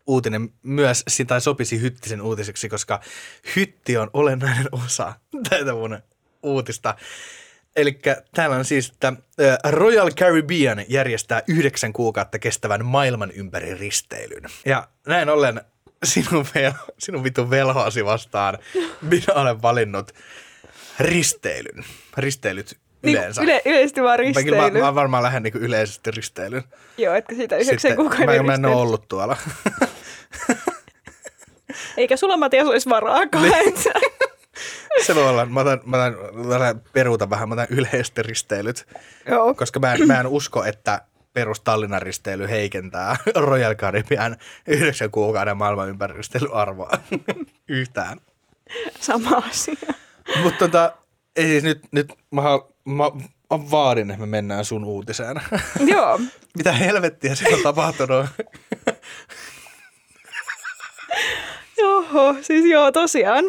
[0.07, 3.01] uutinen myös, tai sopisi Hyttisen uutiseksi, koska
[3.55, 5.13] Hytti on olennainen osa
[5.49, 5.99] tätä mun
[6.43, 6.95] uutista.
[7.75, 7.99] Eli
[8.33, 9.13] täällä on siis, että
[9.69, 14.43] Royal Caribbean järjestää yhdeksän kuukautta kestävän maailman ympäri risteilyn.
[14.65, 15.61] Ja näin ollen
[16.03, 18.57] sinun, vel- sinun vitun velhoasi vastaan
[19.01, 20.11] minä olen valinnut
[20.99, 21.83] risteilyn.
[22.17, 23.41] Risteilyt Niin, yleensä.
[23.41, 24.85] yle, yleisesti vaan Mä, kyllä mä, risteily.
[24.85, 26.63] mä varmaan lähden niin yleisesti risteilyn.
[26.97, 28.81] Joo, etkö siitä yhdeksän kuukauden mä, mä en ole risteily.
[28.81, 29.37] ollut tuolla.
[31.97, 33.43] Eikä sulla Matias olisi varaakaan.
[33.53, 33.73] Niin.
[35.05, 36.15] Se voi olla, mä otan, mä otan,
[36.47, 38.87] mä otan peruuta vähän, mä otan yleiset risteilyt.
[39.29, 39.53] Joo.
[39.53, 41.01] Koska mä en, mä en usko, että
[41.37, 41.61] perus
[41.99, 46.91] risteily heikentää Royal Caribbean yhdeksän kuukauden maailman ympäristöarvoa
[47.69, 48.17] yhtään.
[48.99, 49.93] Sama asia.
[50.43, 50.91] Mutta tota,
[51.35, 52.41] ei siis nyt, nyt mä,
[52.85, 53.03] mä,
[53.49, 55.41] mä vaadin, että me mennään sun uutiseen.
[55.93, 56.19] Joo.
[56.57, 58.25] Mitä helvettiä siellä on tapahtunut?
[61.83, 63.45] Oho, siis joo, tosiaan.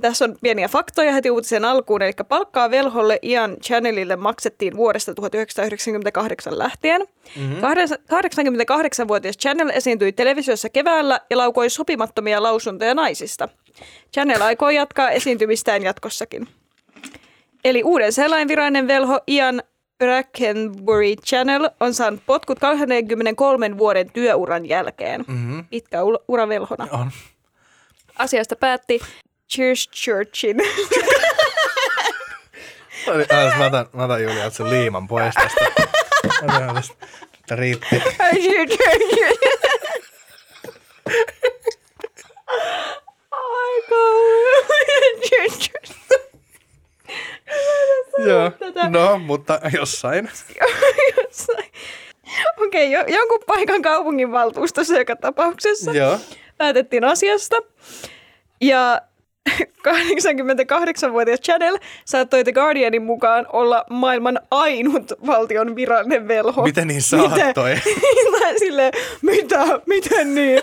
[0.00, 6.58] Tässä on pieniä faktoja heti uutisen alkuun, eli palkkaa velholle Ian Channelille maksettiin vuodesta 1998
[6.58, 7.00] lähtien.
[7.36, 7.56] Mm-hmm.
[7.56, 13.48] 88-vuotias Channel esiintyi televisiossa keväällä ja laukoi sopimattomia lausuntoja naisista.
[14.14, 16.48] Channel aikoo jatkaa esiintymistään jatkossakin.
[17.64, 19.62] Eli uuden sellainen virainen velho Ian
[19.98, 25.24] Brackenbury Channel on saanut potkut 23 vuoden työuran jälkeen.
[25.28, 25.64] Mm-hmm.
[25.70, 26.88] Pitkä ura- ura velhona.
[26.92, 27.10] On.
[28.18, 29.00] Asiasta päätti
[29.52, 30.56] Cheers Churchin.
[33.58, 35.64] Mä otan, mä otan Julia sen liiman pois tästä.
[36.42, 37.06] Otan tästä.
[37.46, 38.02] Tää riitti.
[43.30, 43.94] Aika
[48.18, 48.50] Joo.
[48.50, 48.88] tätä.
[48.88, 50.30] No, mutta jossain.
[51.22, 51.72] Jossain.
[52.56, 56.18] Okei, okay, jo, jonkun paikan kaupunginvaltuustossa joka tapauksessa Joo.
[56.58, 57.56] päätettiin asiasta.
[58.60, 59.00] Ja
[59.88, 66.62] 88-vuotias Channel saattoi The Guardianin mukaan olla maailman ainut valtion virallinen velho.
[66.62, 67.74] Miten niin saattoi?
[67.74, 68.32] Miten?
[68.40, 70.60] Tai silleen, mitä, miten niin?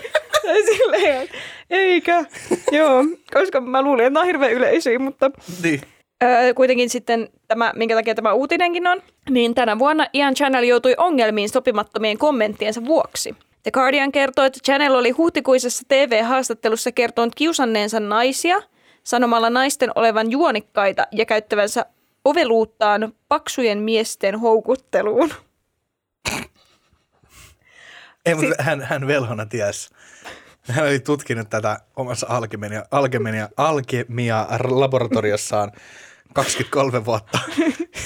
[0.76, 1.28] Silleen,
[1.70, 2.24] eikä.
[2.72, 5.30] Joo, koska mä luulin, että nämä on hirveän yleisiä, mutta
[5.62, 5.80] Niin.
[6.24, 10.94] Öö, kuitenkin sitten tämä, minkä takia tämä uutinenkin on, niin tänä vuonna Ian Channel joutui
[10.96, 13.34] ongelmiin sopimattomien kommenttiensa vuoksi.
[13.62, 18.62] The Guardian kertoo, että Channel oli huhtikuisessa TV-haastattelussa kertonut kiusanneensa naisia
[19.10, 21.86] sanomalla naisten olevan juonikkaita ja käyttävänsä
[22.24, 25.32] oveluuttaan paksujen miesten houkutteluun.
[28.26, 29.90] Ei, mutta hän, hän velhona ties.
[30.60, 35.72] Hän oli tutkinut tätä omassa alkemia, alkemia, alkemia laboratoriossaan
[36.34, 37.38] 23 vuotta.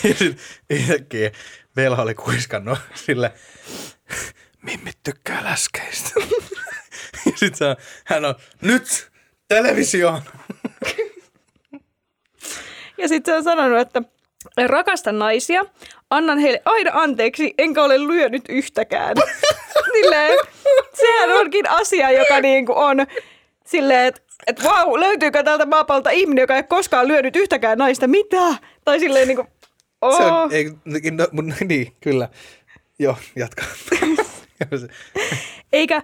[0.04, 1.30] Ja sitten yhtäkkiä
[1.76, 3.32] velho oli kuiskannut sille,
[4.62, 6.10] mimmit tykkää läskeistä.
[7.26, 9.13] Ja sitten hän on, nyt
[9.48, 10.22] televisioon.
[12.98, 14.02] Ja sitten se on sanonut, että
[14.66, 15.64] rakastan naisia,
[16.10, 19.16] annan heille aina anteeksi, enkä ole lyönyt yhtäkään.
[19.92, 20.38] Silleen,
[20.94, 22.96] sehän onkin asia, joka niinku on
[23.66, 28.54] silleen, että et vau, löytyykö täältä maapallolta ihminen, joka ei koskaan lyönyt yhtäkään naista, mitä?
[28.84, 29.46] Tai silleen niinku,
[30.00, 30.16] oh.
[30.16, 30.64] Se on, ei,
[31.10, 32.28] no, mun- niin, kyllä.
[32.98, 33.64] Joo, jatka.
[35.72, 36.02] Eikä,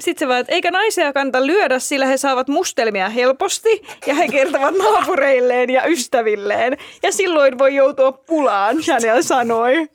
[0.00, 4.28] sit se vaan, että eikä naisia kannata lyödä, sillä he saavat mustelmia helposti ja he
[4.28, 6.76] kertovat naapureilleen ja ystävilleen.
[7.02, 9.88] Ja silloin voi joutua pulaan, Chanel sanoi.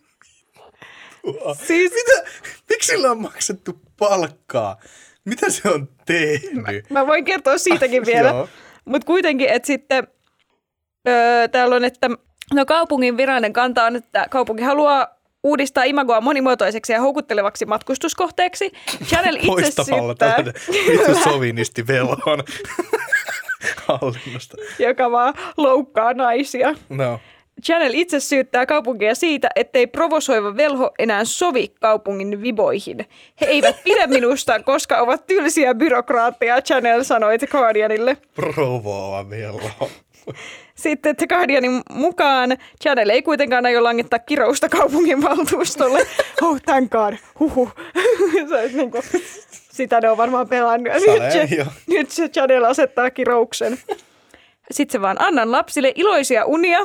[1.54, 2.30] Siis, Mitä?
[2.70, 4.80] Miksi sillä on maksettu palkkaa?
[5.26, 6.90] Mitä se on tehnyt?
[6.90, 8.48] Mä voin kertoa siitäkin vielä.
[8.86, 10.08] Mutta kuitenkin, että sitten
[11.08, 12.10] öö, täällä on, että
[12.54, 18.72] no kaupungin virallinen kanta on, että kaupunki haluaa uudistaa imagoa monimuotoiseksi ja houkuttelevaksi matkustuskohteeksi.
[19.06, 20.38] Channel itse syyttää,
[20.88, 22.44] vittu sovinisti velhon
[23.88, 24.58] hallinnosta.
[24.80, 26.76] joka vaan loukkaa naisia.
[26.90, 27.20] No.
[27.66, 33.06] Channel itse syyttää kaupunkia siitä, ettei provosoiva velho enää sovi kaupungin viboihin.
[33.42, 38.18] He eivät pidä minusta, koska ovat tylsiä byrokraatteja, Channel sanoi The Guardianille.
[38.36, 39.90] Provoava velho.
[40.82, 46.08] Sitten The Guardianin mukaan Channel ei kuitenkaan aio langittaa kirousta kaupungin valtuustolle.
[46.42, 47.14] Oh, thank God.
[47.40, 47.72] Huhu.
[48.50, 49.04] se olisi niin kuin,
[49.72, 50.94] sitä ne on varmaan pelannut.
[50.94, 53.78] Ja Sale, nyt, se, nyt se Channel asettaa kirouksen.
[54.72, 56.80] Sitten se vaan annan lapsille iloisia unia,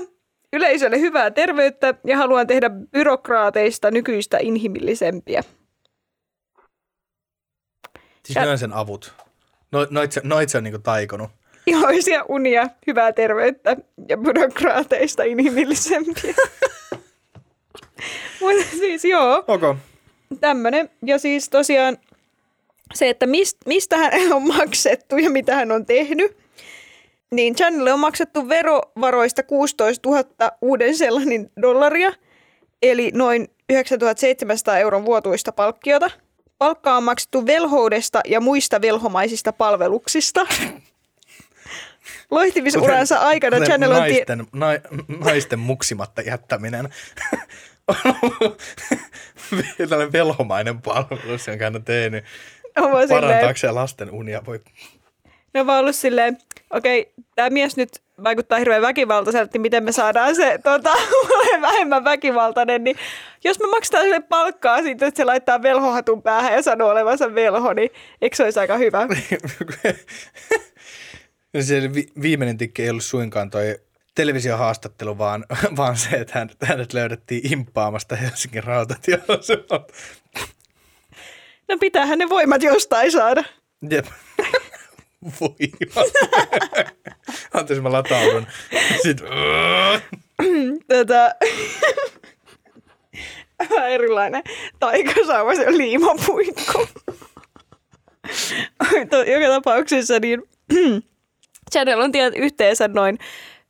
[0.53, 5.43] yleisölle hyvää terveyttä ja haluan tehdä byrokraateista nykyistä inhimillisempiä.
[8.25, 9.15] Siis ne on sen avut.
[9.73, 11.31] No, noit, se, noit se on niinku taikonut.
[11.67, 13.77] Iloisia unia, hyvää terveyttä
[14.09, 16.35] ja byrokraateista inhimillisempiä.
[18.41, 19.45] Mutta siis joo.
[19.49, 19.75] Okay.
[20.41, 20.91] tämmöinen.
[21.03, 21.99] Ja siis tosiaan
[22.95, 26.37] se, että mist, mistä hän on maksettu ja mitä hän on tehnyt.
[27.31, 30.25] Niin Channelle on maksettu verovaroista 16 000
[30.63, 32.13] uuden sellainen dollaria,
[32.83, 36.11] eli noin 9700 euron vuotuista palkkiota.
[36.59, 40.47] Palkkaa on maksettu velhoudesta ja muista velhomaisista palveluksista.
[42.31, 43.97] Loihtimisuransa aikana Kuten Channel on...
[43.97, 44.67] Tie- naisten, na,
[45.25, 46.89] naisten muksimatta jättäminen.
[49.89, 52.25] Tällainen velhomainen palvelus, jonka hän on tehnyt
[52.77, 54.43] on parantaakseen lasten unia.
[54.47, 54.61] Voi.
[55.55, 56.39] On vaan ollut silleen,
[56.71, 60.91] okei, tämä mies nyt vaikuttaa hirveän väkivaltaiselta, miten me saadaan se tota,
[61.61, 62.97] vähemmän väkivaltainen, niin
[63.45, 67.73] jos me maksetaan sille palkkaa siitä, että se laittaa velhohatun päähän ja sanoo olevansa velho,
[67.73, 67.91] niin
[68.23, 69.07] eikö se olisi aika hyvä?
[71.63, 73.79] se vi- viimeinen tikki ei ollut suinkaan toi
[74.15, 79.93] televisiohaastattelu, vaan, vaan se, että hänet, hänet löydettiin impaamasta Helsingin rautatieasemalta.
[81.69, 83.45] No pitäähän ne voimat jostain saada.
[83.91, 84.07] Jep.
[85.41, 86.13] Voimat.
[87.55, 88.47] Anteeksi, mä lataudun.
[89.03, 89.29] Sitten,
[90.89, 91.35] Tätä...
[93.71, 94.43] Vähän erilainen
[94.79, 96.89] taikasauma, se on liimapuikko.
[99.33, 100.43] Joka tapauksessa niin
[101.77, 103.19] Channel on tiennyt yhteensä noin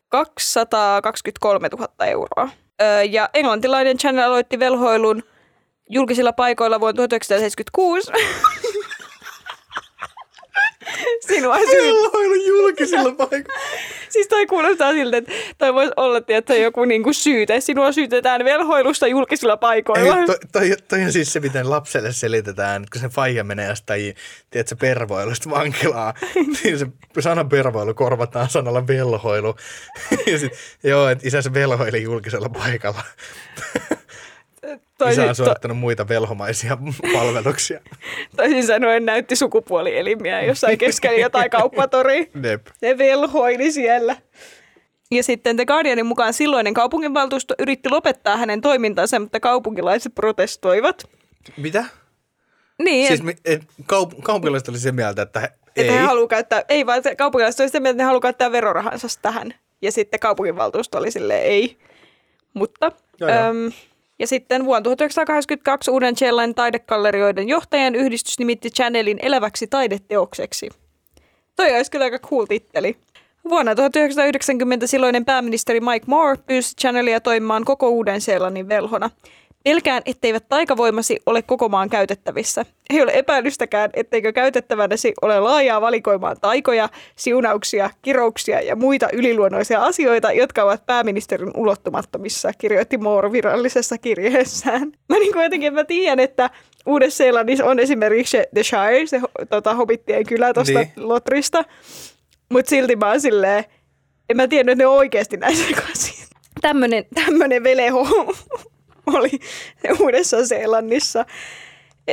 [0.08, 2.48] 223 000 euroa.
[3.10, 5.22] Ja englantilainen Channel aloitti velhoilun
[5.90, 8.12] julkisilla paikoilla vuonna 1976.
[11.26, 11.70] Sinua syyt.
[11.70, 13.60] Velhoilu julkisilla paikoilla.
[14.08, 17.60] Siis toi kuulostaa siltä, että toi voisi olla että joku niinku syyte.
[17.60, 20.20] Sinua syytetään velhoilusta julkisilla paikoilla.
[20.20, 24.14] Ei, toi, toi, toi, on siis se, miten lapselle selitetään, kun se faija menee jostain,
[24.50, 26.14] tiedätkö, pervoilusta vankilaan,
[26.64, 26.86] niin se
[27.20, 29.56] sana pervoilu korvataan sanalla velhoilu.
[30.32, 33.02] ja sit, joo, että isä se velhoili julkisella paikalla.
[34.98, 36.78] Toisin, Isä on to, suorittanut muita velhomaisia
[37.12, 37.80] palveluksia.
[38.36, 42.24] toisin sanoen näytti sukupuolielimiä jossain keskellä jotain kauppatoria.
[42.34, 42.66] Nep.
[42.74, 44.16] Se velhoili siellä.
[45.10, 51.10] Ja sitten The Guardianin mukaan silloinen kaupunginvaltuusto yritti lopettaa hänen toimintansa, mutta kaupunkilaiset protestoivat.
[51.56, 51.84] Mitä?
[52.82, 55.90] Niin, Siis et, kaup- kaupunkilaiset oli se mieltä, että he, että ei.
[55.90, 59.08] he haluaa käyttää, ei vaan se kaupunkilaiset oli sitä mieltä, että he haluaa käyttää verorahansa
[59.22, 59.54] tähän.
[59.82, 61.78] Ja sitten kaupunginvaltuusto oli silleen ei.
[62.54, 63.38] Mutta, Joo, joo.
[63.40, 63.72] äm,
[64.18, 70.70] ja sitten vuonna 1982 uuden Shellain taidekallerioiden johtajan yhdistys nimitti Channelin eläväksi taideteokseksi.
[71.56, 72.96] Toi olisi kyllä aika cool titteli.
[73.48, 79.10] Vuonna 1990 silloinen pääministeri Mike Moore pyysi Channelia toimimaan koko Uuden-Seelannin velhona.
[79.66, 82.66] Pelkään, etteivät taikavoimasi ole koko maan käytettävissä.
[82.90, 90.32] Ei ole epäilystäkään, etteikö käytettävänäsi ole laajaa valikoimaa taikoja, siunauksia, kirouksia ja muita yliluonnoisia asioita,
[90.32, 94.92] jotka ovat pääministerin ulottumattomissa, kirjoitti Moore virallisessa kirjeessään.
[95.08, 96.50] Mä niin jotenkin mä tiedän, että
[96.86, 100.92] Uudessa-Seelannissa on esimerkiksi se The Shire, se tota, hobittien kylä tuosta Niin.
[100.96, 101.64] Lotrista,
[102.52, 103.64] mutta silti mä oon silleen,
[104.28, 106.24] en mä tiennyt, että ne on oikeasti näin sekaisin.
[106.60, 108.06] Tämmönen, tämmönen veleho
[109.14, 109.30] oli
[110.00, 111.24] Uudessa-Seelannissa.
[112.08, 112.12] E,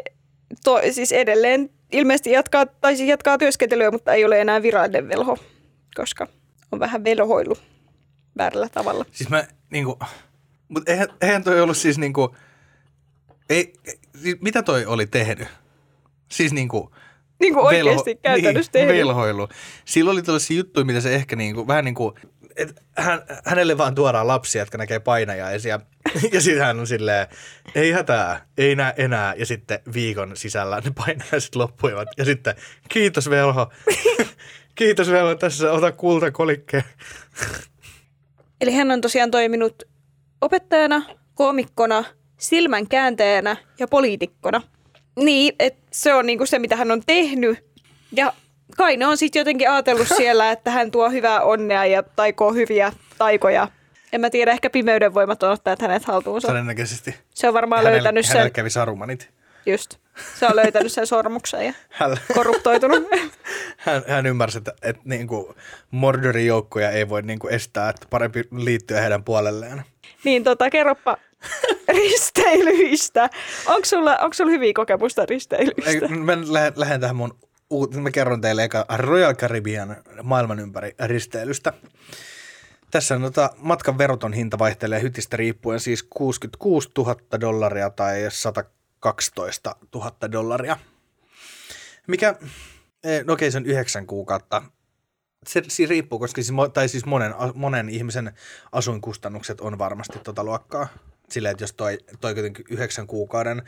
[0.64, 5.38] To, siis edelleen ilmeisesti jatkaa, tai siis jatkaa työskentelyä, mutta ei ole enää virallinen velho,
[5.96, 6.28] koska
[6.72, 7.56] on vähän velhoilu
[8.38, 9.06] väärällä tavalla.
[9.12, 10.00] Siis mä niinku,
[10.68, 12.36] mutta eihän, eihän toi ollut siis niinku,
[13.50, 13.74] ei,
[14.22, 15.48] siis mitä toi oli tehnyt?
[16.32, 16.92] Siis niinku,
[17.40, 18.96] Niin kuin oikeasti käytännössä niin, tehnyt.
[18.98, 19.48] velhoilu.
[19.86, 22.14] Sillä oli tällaisia juttuja, mitä se ehkä niinku, vähän niin kuin,
[22.56, 25.80] että hän, hänelle vaan tuodaan lapsia, jotka näkee painajaisia.
[26.32, 27.28] Ja sitten hän on silleen,
[27.76, 29.34] ei hätää, ei näe enää.
[29.38, 32.08] Ja sitten viikon sisällä ne painajaiset loppuivat.
[32.18, 32.56] Ja sitten,
[32.90, 33.72] kiitos velho.
[34.76, 36.84] kiitos velho, tässä ota kultakolikkeen.
[38.62, 39.84] Eli hän on tosiaan toiminut
[40.42, 42.04] opettajana, koomikkona,
[42.38, 44.62] silmän kääntäjänä ja poliitikkona.
[45.16, 47.66] Niin, että se on niinku se, mitä hän on tehnyt.
[48.12, 48.34] Ja
[48.78, 52.92] kai ne on sitten jotenkin ajatellut siellä, että hän tuo hyvää onnea ja taikoo hyviä
[53.18, 53.68] taikoja.
[54.14, 56.48] En mä tiedä, ehkä pimeyden voimat on ottanut hänet haltuunsa.
[56.48, 57.16] Todennäköisesti.
[57.30, 59.30] Se on varmaan Hänellä, löytänyt hänellä sen, kävi sarumanit.
[59.66, 59.98] just,
[60.40, 63.04] se on löytänyt sen sormuksen ja Hän, korruptoitunut.
[63.78, 65.56] hän, hän ymmärsi, että, että niin kuin
[65.92, 69.84] Mordorin joukkoja ei voi niin kuin estää, että parempi liittyä heidän puolelleen.
[70.24, 71.18] niin tota, kerropa
[71.88, 73.30] risteilyistä.
[73.66, 76.08] Onko sulla, onko sulla hyviä kokemusta Ei, risteilyistä?
[76.08, 77.38] mä lähden, lähden tähän mun,
[77.74, 81.74] uut- mä kerron teille eka Royal Caribbean maailman ympäri risteilystä.
[82.92, 89.76] Tässä on tota, matkan veroton hinta vaihtelee hytistä riippuen siis 66 000 dollaria tai 112
[89.96, 90.78] 000 dollaria.
[92.08, 92.36] Mikä,
[93.04, 94.62] eh, no okei se on yhdeksän kuukautta.
[95.48, 98.34] Se siis riippuu, koska siis, tai siis monen, monen ihmisen
[98.72, 100.88] asuinkustannukset on varmasti tota luokkaa.
[101.30, 103.64] Silleen, että jos toi, toi kuitenkin yhdeksän kuukauden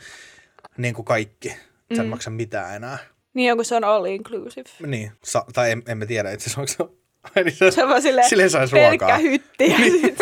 [0.76, 1.56] niin kuin kaikki,
[1.96, 2.98] sä et maksa mitään enää.
[3.36, 4.68] Niin onko se on all inclusive?
[4.86, 6.92] Niin, sa- tai en, emme tiedä itse asiassa, onko
[7.34, 9.18] se, niin se, on vaan silleen silleen saisi pelkkä ruokaa.
[9.18, 10.18] hytti ja sit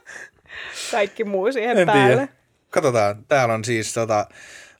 [0.90, 2.06] kaikki muu siihen En päälle.
[2.16, 2.28] tiedä.
[2.70, 4.26] Katsotaan, täällä on siis tota,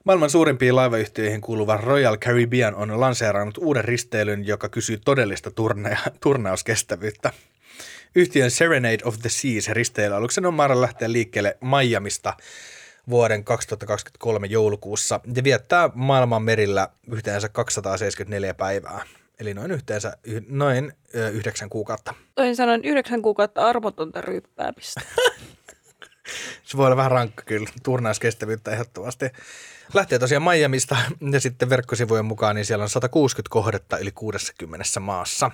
[0.05, 7.33] maailman suurimpiin laivayhtiöihin kuuluva Royal Caribbean on lanseerannut uuden risteilyn, joka kysyy todellista turnea, turnauskestävyyttä.
[8.14, 12.35] Yhtiön Serenade of the Seas risteilyaluksen on määrä lähteä liikkeelle Miamista
[13.11, 19.04] vuoden 2023 joulukuussa ja viettää maailman merillä yhteensä 274 päivää.
[19.40, 22.15] eli noin yhteensä y- noin ö, yhdeksän kuukautta.
[22.35, 25.00] Toisin sanoen yhdeksän kuukautta armotonta ryppäämistä.
[26.65, 29.27] Se voi olla vähän rankka kyllä, turnauskestävyyttä ehdottomasti.
[29.94, 30.96] Lähtee tosiaan Miamista
[31.33, 35.50] ja sitten verkkosivujen mukaan niin siellä on 160 kohdetta yli 60 maassa.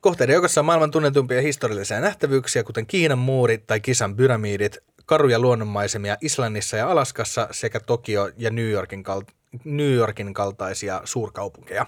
[0.00, 6.16] Kohteiden joukossa on maailman tunnetumpia historiallisia nähtävyyksiä, kuten Kiinan muurit tai Kisan pyramidit, karuja luonnonmaisemia
[6.20, 9.34] Islannissa ja Alaskassa sekä Tokio ja New Yorkin, kal-
[9.64, 11.86] New Yorkin kaltaisia suurkaupunkeja.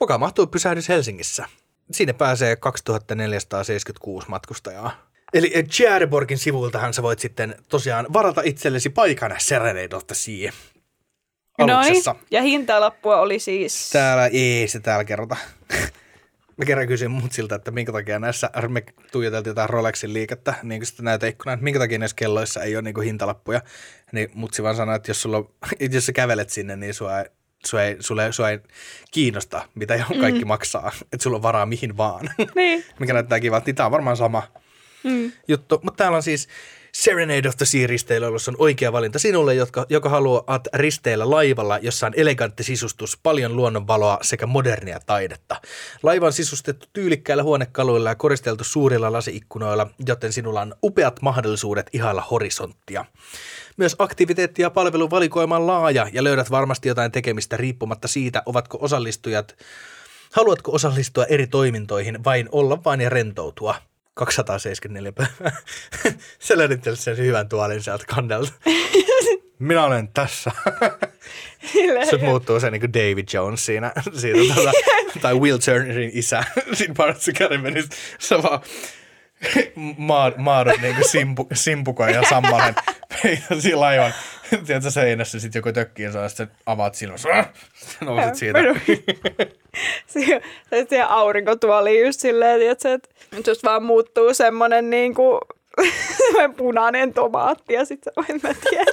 [0.00, 1.44] Mukaan mahtuu pysähdys Helsingissä.
[1.92, 5.10] Sinne pääsee 2476 matkustajaa.
[5.34, 10.52] Eli Tjäreborgin sivuiltahan sä voit sitten tosiaan varata itsellesi paikan Serenade of the Sea
[11.58, 12.12] aluksessa.
[12.12, 12.26] Noin.
[12.30, 13.90] Ja hintalappua oli siis...
[13.90, 15.36] Täällä ei se täällä kerrota.
[16.60, 20.80] Mä kerran kysyin mut siltä, että minkä takia näissä, me tuijoteltiin jotain Rolexin liikettä, niin
[20.80, 23.62] kuin sitten näitä ikkunaa, että minkä takia näissä kelloissa ei ole niin kuin hintalappuja.
[24.12, 25.54] Niin mutsi vaan sanoi, että jos, sulla, on-
[25.92, 27.24] jos sä kävelet sinne, niin sua ei,
[27.66, 28.58] sua ei, ei, sua ei
[29.10, 30.48] kiinnosta, mitä kaikki mm.
[30.48, 30.92] maksaa.
[31.02, 32.30] Että sulla on varaa mihin vaan.
[32.54, 32.84] Niin.
[33.00, 34.42] Mikä näyttää kivalta, niin tää on varmaan sama
[35.04, 35.32] mm.
[35.48, 35.80] juttu.
[35.82, 36.48] Mutta täällä on siis
[36.92, 42.06] Serenade of the Sea risteilyalus on oikea valinta sinulle, jotka, joka haluat risteillä laivalla, jossa
[42.06, 45.56] on elegantti sisustus, paljon luonnonvaloa sekä modernia taidetta.
[46.02, 52.22] Laiva on sisustettu tyylikkäillä huonekaluilla ja koristeltu suurilla lasiikkunoilla, joten sinulla on upeat mahdollisuudet ihailla
[52.30, 53.04] horisonttia.
[53.76, 59.56] Myös aktiviteetti- ja palveluvalikoima on laaja ja löydät varmasti jotain tekemistä riippumatta siitä, ovatko osallistujat
[60.32, 63.74] Haluatko osallistua eri toimintoihin vain olla vain ja rentoutua?
[64.26, 65.60] 274 päivää.
[66.38, 68.52] Sä löydit sen hyvän tuolin sieltä kannelta.
[69.58, 70.50] Minä olen tässä.
[72.10, 74.72] Se muuttuu se niin kuin David Jones siinä, siitä tuota,
[75.22, 77.90] tai Will Turnerin isä siinä Pirates of the Caribbeanissa.
[78.18, 78.60] Se vaan
[79.96, 82.74] maa, maadot niin kuin simpu, simpukoin ja sammalen
[83.22, 84.14] peitasi laivan.
[84.66, 87.28] Tiedätkö seinässä sitten joku tökkii ja sitten avaat silmässä.
[88.00, 88.58] Nousit siitä.
[90.70, 95.40] Tai siihen aurinkotuoliin just silleen, tiiätkö, että nyt just vaan muuttuu semmoinen niin kuin,
[96.16, 98.92] semmoinen punainen tomaatti ja sitten se en mä tiedä.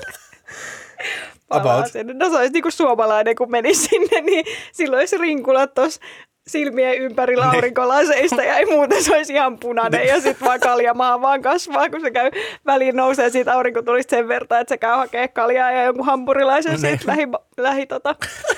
[1.50, 1.88] About.
[1.92, 2.14] sinne.
[2.14, 6.02] No se olisi niin kuin suomalainen, kun meni sinne, niin silloin olisi rinkulat tuossa
[6.48, 7.56] silmien ympärillä Niin.
[7.56, 12.02] aurinkolaseista ja ei muuten se olisi ihan punainen ja sitten vaan kaljamaa vaan kasvaa, kun
[12.02, 12.32] se käy
[12.66, 16.80] väliin nousee siitä aurinkotulista sen verran, että se käy hakee kaljaa ja jonkun hampurilaisen Niin.
[16.80, 17.28] siitä lähi,
[17.58, 18.16] lähi, tota,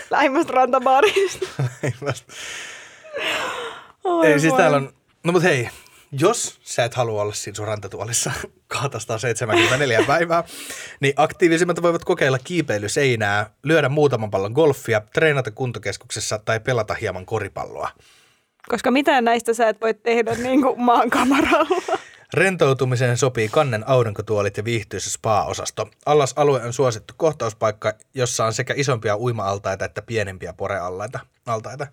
[0.10, 1.46] lähimmästä rantabaarista.
[4.04, 4.90] Oi Ei siis täällä on,
[5.24, 5.70] no mut hei,
[6.12, 8.32] jos sä et halua olla siinä sun rantatuolissa
[8.68, 10.43] 274 päivää,
[10.99, 17.89] niin aktiivisimmat voivat kokeilla kiipeilyseinää, lyödä muutaman pallon golfia, treenata kuntokeskuksessa tai pelata hieman koripalloa.
[18.70, 21.97] Koska mitään näistä sä et voi tehdä niin kuin maankamaralla.
[22.34, 25.89] Rentoutumiseen sopii kannen aurinkotuolit ja viihtyisä spa-osasto.
[26.05, 31.20] Allas-alue on suosittu kohtauspaikka, jossa on sekä isompia uima-altaita että pienempiä porealtaita.
[31.45, 31.88] Altaita.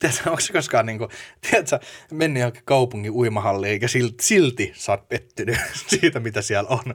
[0.00, 1.10] Tiedätkö, onko se koskaan niin kuin,
[1.50, 1.78] tiedätkö,
[2.12, 6.94] mennyt johonkin kaupungin uimahalliin ja silti, silti sä oot pettynyt siitä, mitä siellä on.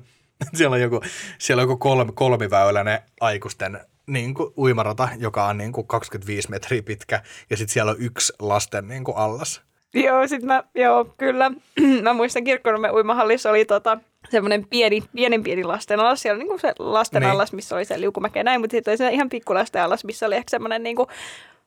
[0.53, 1.01] Siellä on joku,
[1.37, 6.83] siellä on joku kolmi, kolmiväyläinen aikuisten niin kuin uimarata, joka on niin kuin 25 metriä
[6.83, 9.61] pitkä ja sitten siellä on yksi lasten niin kuin allas.
[9.93, 11.51] joo, sit mä, joo, kyllä.
[12.03, 13.97] mä muistan kirkkonummen uimahallissa oli tota,
[14.29, 16.21] semmoinen pieni, pienen pieni lastenalas.
[16.21, 19.29] Siellä oli niinku se lastenallas, missä oli se liukumäkeä näin, mutta sitten oli se ihan
[19.29, 21.07] pikku lastenallas, missä oli ehkä semmoinen niinku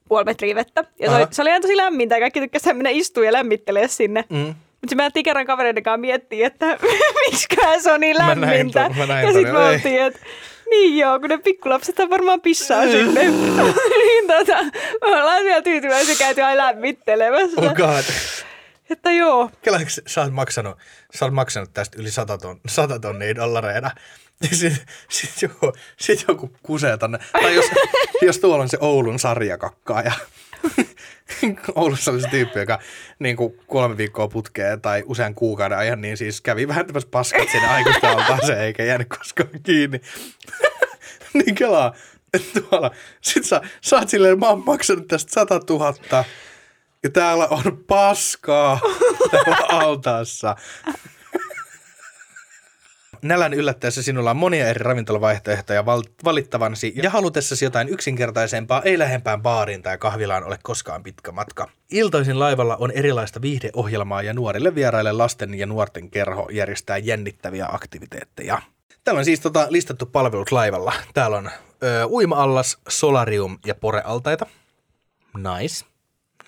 [0.08, 0.84] puoli metriä vettä.
[1.00, 3.88] Ja se oli, se oli ihan tosi lämmintä ja kaikki tykkäsivät mennä istua ja lämmittelee
[3.88, 4.24] sinne.
[4.30, 4.54] Mm.
[4.80, 6.78] Mutta mä jätin kerran kavereiden kanssa miettiä, että
[7.30, 8.82] miksiköhän se on niin Mä näin lämmintä.
[8.88, 9.74] ton, mä näin ja sitten me ei.
[9.74, 10.20] oltiin, että
[10.70, 13.20] niin joo, kun ne pikkulapset varmaan pissaa sinne.
[14.04, 14.64] niin tota,
[15.02, 17.60] me ollaan siellä tyytyväisiä käyty aina lämmittelemässä.
[17.60, 18.04] Oh god.
[18.90, 20.78] Että joo, Kela, sä oot maksanut,
[21.14, 23.90] sä oot maksanut tästä yli 100, ton, 100 tonnia dollareina.
[24.42, 27.18] Ja sit, joku, sit joku kusee tonne.
[27.32, 27.64] Tai jos,
[28.22, 30.12] jos tuolla on se Oulun sarjakakkaaja.
[31.74, 32.78] Oulussa oli se tyyppi, joka
[33.18, 37.68] niin kuin kolme viikkoa putkeen tai usean kuukauden ajan, niin siis kävi vähentämässä paskat sinne
[37.68, 40.00] aikuisten altaaseen eikä jäänyt koskaan kiinni.
[41.34, 41.94] niin kelaa,
[42.34, 45.94] että tuolla, sit sä, sä oot silleen, mä oon maksanut tästä 100 000
[47.02, 48.80] ja täällä on paskaa
[49.30, 50.56] täällä altaassa.
[53.22, 59.42] Nälän yllättäessä sinulla on monia eri ravintolavaihtoehtoja val- valittavansi ja halutessasi jotain yksinkertaisempaa ei lähempään
[59.42, 61.68] baariin tai kahvilaan ole koskaan pitkä matka.
[61.90, 68.62] Iltaisin laivalla on erilaista viihdeohjelmaa ja nuorille vieraille lasten ja nuorten kerho järjestää jännittäviä aktiviteetteja.
[69.04, 70.92] Täällä on siis tota, listattu palvelut laivalla.
[71.14, 71.50] Täällä on
[71.82, 74.46] ö, uima-allas, solarium ja porealtaita.
[75.36, 75.84] Nice.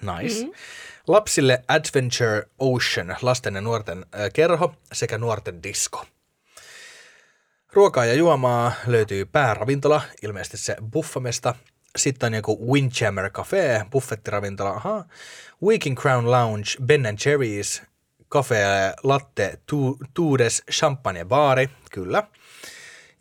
[0.02, 0.34] Nice.
[0.34, 0.52] Mm-hmm.
[1.08, 6.06] Lapsille Adventure Ocean, lasten ja nuorten ö, kerho sekä nuorten disko.
[7.72, 11.54] Ruokaa ja juomaa löytyy pääravintola, ilmeisesti se Buffamesta,
[11.96, 15.04] sitten on joku Windjammer Cafe, buffettiravintola, aha.
[15.62, 17.86] Waking Crown Lounge, Ben Jerry's,
[18.32, 18.64] Cafe
[19.02, 22.22] Latte, tu, Tuudes, Champagne Baari, kyllä.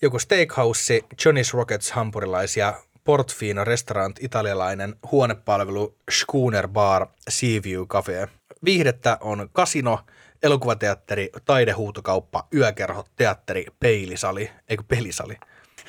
[0.02, 2.74] Joku Steakhouse, Johnny's Rockets hampurilaisia,
[3.10, 8.28] Portfino Restaurant, italialainen, huonepalvelu, Schooner Bar, Seaview Cafe.
[8.66, 9.99] Viihdettä on kasino,
[10.43, 15.38] elokuvateatteri, taidehuutokauppa, yökerho, teatteri, peilisali, eikö pelisali?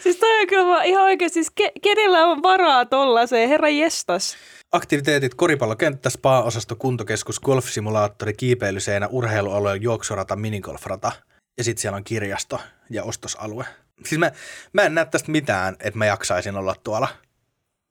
[0.02, 4.36] Siis toi on kyllä ihan oikein, siis ke- kenellä on varaa tollaiseen, herra jestas.
[4.72, 11.12] Aktiviteetit, koripallokenttä, spa-osasto, kuntokeskus, golfsimulaattori, kiipeilyseinä, urheilualue, juoksurata, minigolfrata.
[11.58, 12.60] Ja sitten siellä on kirjasto
[12.90, 13.64] ja ostosalue.
[14.05, 14.30] Siis mä,
[14.72, 17.09] mä en näe tästä mitään, että mä jaksaisin olla tuolla.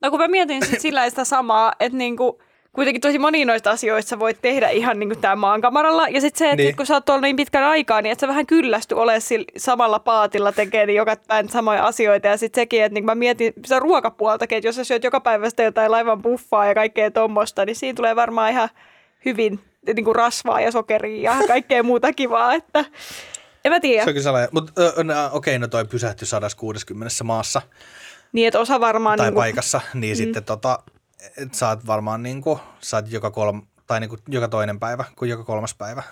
[0.02, 2.42] No kun mä mietin sit sillä sitä samaa, että niinku,
[2.72, 6.08] kuitenkin tosi moni noista asioista voit tehdä ihan niin kuin tää maankamaralla.
[6.08, 6.76] Ja sitten se, että Niin.
[6.76, 9.98] kun sä oot tuolla niin pitkän aikaa, niin että sä vähän kyllästy ole sillä samalla
[9.98, 12.28] paatilla tekee niin joka päivä samoja asioita.
[12.28, 15.50] Ja sitten sekin, että niin mä mietin sitä ruokapuoltakin, että jos sä syöt joka päivä
[15.50, 18.68] sitä jotain laivan buffaa ja kaikkea tuommoista, niin siinä tulee varmaan ihan
[19.24, 19.60] hyvin
[19.94, 22.54] niin kuin rasvaa ja sokeria ja kaikkea muuta kivaa.
[22.54, 22.84] Että
[23.64, 24.04] en mä tiedä.
[24.04, 24.72] Se on kyllä sellainen, mutta
[25.04, 27.62] no, okei, no toi pysähtyi 160 maassa
[28.32, 29.16] Niin, että osa varmaan...
[29.18, 30.18] tai niin kuin, paikassa, niin mm.
[30.18, 30.78] sitten tota,
[31.36, 35.74] et saat varmaan niinku, saat joka kolm, tai niinku joka toinen päivä kuin joka kolmas
[35.74, 36.02] päivä.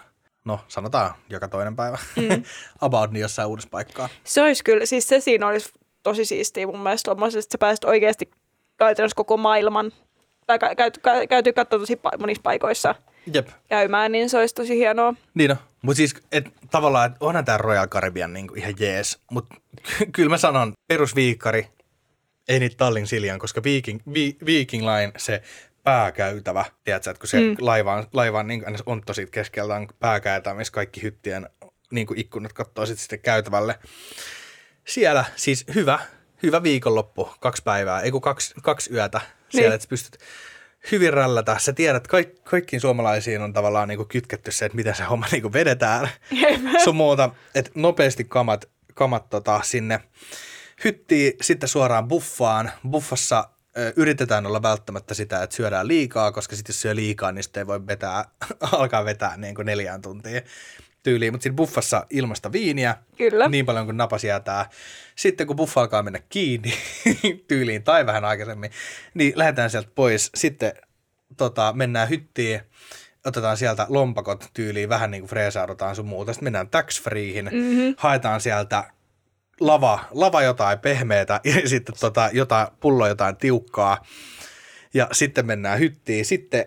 [0.45, 1.99] No, sanotaan joka toinen päivä.
[2.17, 2.43] Mm.
[2.81, 4.09] About niin jossain uudessa paikkaa.
[4.25, 5.73] Se olisi kyllä, siis se siinä olisi
[6.03, 8.31] tosi siistiä mun mielestä että sä pääset oikeasti
[8.77, 9.93] käytännössä koko maailman,
[10.47, 12.95] tai kä- käyty, kä- käyty katsoa tosi monissa paikoissa
[13.35, 13.49] Jep.
[13.69, 15.15] käymään, niin se olisi tosi hienoa.
[15.35, 15.57] Niin on.
[15.83, 19.55] Mutta siis et, tavallaan, että onhan tämä Royal Caribbean niinku ihan jees, mutta
[20.13, 21.69] kyllä mä sanon perusviikkari,
[22.49, 25.43] ei niitä Tallin Siljan, koska Viking, Vi, Viking Line se
[25.85, 27.57] pääkäytävä, tiedätkö, että kun se mm.
[27.61, 31.49] laiva on, laiva on, niin, aina ontto siitä keskeltä on pääkäytävä, missä kaikki hyttien
[31.91, 33.79] niin kuin ikkunat katsoo sitten, sitten käytävälle.
[34.85, 35.99] Siellä siis hyvä,
[36.43, 39.75] hyvä viikonloppu, kaksi päivää, ei kun kaksi, kaksi yötä siellä, Niin.
[39.75, 40.19] että pystyt
[40.93, 41.57] hyvin rällätä.
[41.59, 45.27] Sä tiedät, kaik, kaikkiin suomalaisiin on tavallaan niin kuin kytketty se, että miten se homma
[45.33, 46.09] niin kuin vedetään.
[46.85, 50.01] Sun muuta, että nopeasti kamat, kamat tota, sinne
[50.85, 52.71] hyttiin, sitten suoraan buffaan.
[52.91, 53.49] Buffassa
[53.79, 57.61] ö, yritetään olla välttämättä sitä, että syödään liikaa, koska sitten jos syö liikaa, niin sitten
[57.61, 58.25] ei voi vetää,
[58.73, 60.43] alkaa vetää niin kuin neljään tuntiin
[61.03, 61.33] tyyliin.
[61.33, 63.49] Mutta siinä buffassa ilmasta viiniä, Kyllä.
[63.49, 64.71] niin paljon kuin napas jäätää.
[65.17, 66.75] Sitten kun buffa alkaa mennä kiinni
[67.49, 68.71] tyyliin tai vähän aikaisemmin,
[69.15, 70.31] niin lähdetään sieltä pois.
[70.35, 70.73] Sitten
[71.37, 72.61] tota, mennään hyttiin,
[73.25, 76.33] otetaan sieltä lompakot tyyliin, vähän niin kuin freesaudutaan sun muuta.
[76.33, 77.95] Sitten mennään tax freehin, mm-hmm.
[77.97, 78.85] haetaan sieltä
[79.61, 84.05] lava, lava jotain pehmeätä ja sitten tota, jotain, pullo jotain tiukkaa.
[84.95, 86.67] Ja sitten mennään hyttiin, sitten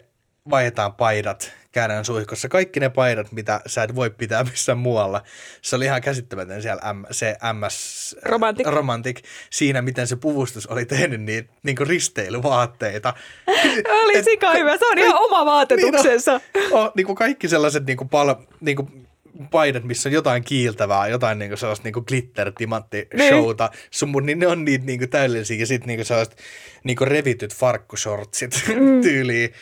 [0.50, 2.50] vaihdetaan paidat, käydään suihkossa.
[2.50, 5.24] Kaikki ne paidat, mitä sä et voi pitää missään muualla.
[5.62, 8.68] Se oli ihan käsittämätön siellä M, se MS Romantic.
[8.68, 9.20] Romantic.
[9.50, 13.14] Siinä, miten se puvustus oli tehnyt niitä niin risteilyvaatteita.
[14.04, 16.32] Oli sika hyvä, se on ihan oma vaatetuksensa.
[16.54, 19.08] Niin on, niin kuin kaikki sellaiset niin kuin pal, niin kuin
[19.52, 24.26] paidat, missä on jotain kiiltävää, jotain niin kuin sellaista niin kuin glitter timantti showta, sun
[24.26, 26.38] niin ne on niitä niin kuin täydellisiä ja sitten niin kuin sellaiset
[26.84, 29.02] niin kuin revityt farkkushortsit mm.
[29.08, 29.54] tyyliin.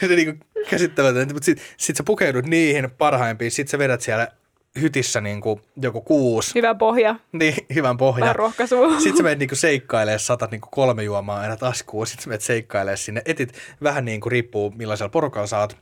[0.00, 0.40] Se niin kuin
[0.70, 4.28] käsittämätöntä, mutta sitten sit sä pukeudut niihin parhaimpiin, sitten sä vedät siellä
[4.80, 7.16] hytissä niin kuin joku kuusi, Hyvä pohja.
[7.32, 8.20] niin hyvän pohjan.
[8.20, 9.00] Vähän rohkaisua.
[9.00, 12.98] Sitten sä menet niinku seikkailemaan, saatat niinku kolme juomaa aina taskuun, sitten sä menet seikkailemaan
[12.98, 13.22] sinne.
[13.24, 15.76] Etit vähän niin kuin riippuu millaisella porukalla saat.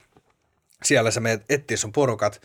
[0.85, 2.43] Siellä sä menet etsiä sun porukat.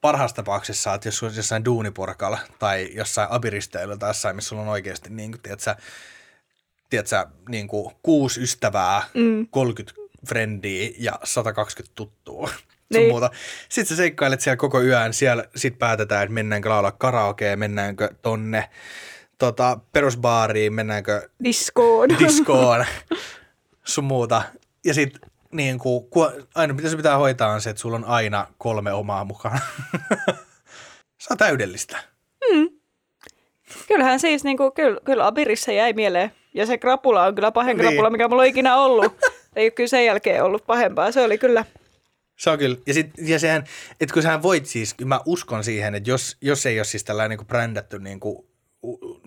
[0.00, 4.68] Parhaassa tapauksessa saat, jos on jossain duuniporukalla tai jossain abiristeilyllä tai jossain, missä sulla on
[4.68, 5.74] oikeasti niin kuin, tiedätkö,
[6.90, 9.46] tiedätkö, niin kuin kuusi ystävää, mm.
[9.50, 12.50] 30 frendiä ja 120 tuttua.
[12.94, 13.08] Niin.
[13.10, 13.30] muuta.
[13.68, 18.70] Sitten sä seikkailet siellä koko yön, siellä sit päätetään, että mennäänkö laulaa karaokea, mennäänkö tonne
[19.38, 22.08] tota, perusbaariin, mennäänkö Diskoon.
[22.18, 22.84] diskoon,
[23.84, 24.42] sun muuta.
[24.84, 26.04] Ja sitten niin kuin,
[26.54, 29.58] aina mitä se pitää hoitaa on se, että sulla on aina kolme omaa mukana.
[31.22, 31.98] se on täydellistä.
[33.88, 36.32] Kyllähän siis, niin kuin, kyllä, kyllä Abirissa jäi mieleen.
[36.54, 37.88] Ja se krapula on kyllä pahin Niin.
[37.88, 39.16] krapula, mikä mulla on ikinä ollut.
[39.56, 41.12] Ei ole kyllä sen jälkeen ollut pahempaa.
[41.12, 41.64] Se oli kyllä.
[42.36, 42.76] Se on kyllä.
[42.86, 43.64] Ja, sit, ja sehän,
[44.00, 47.38] että kun sähän voit siis, mä uskon siihen, että jos, jos ei ole siis tällainen
[47.38, 48.46] niin brändätty niin kuin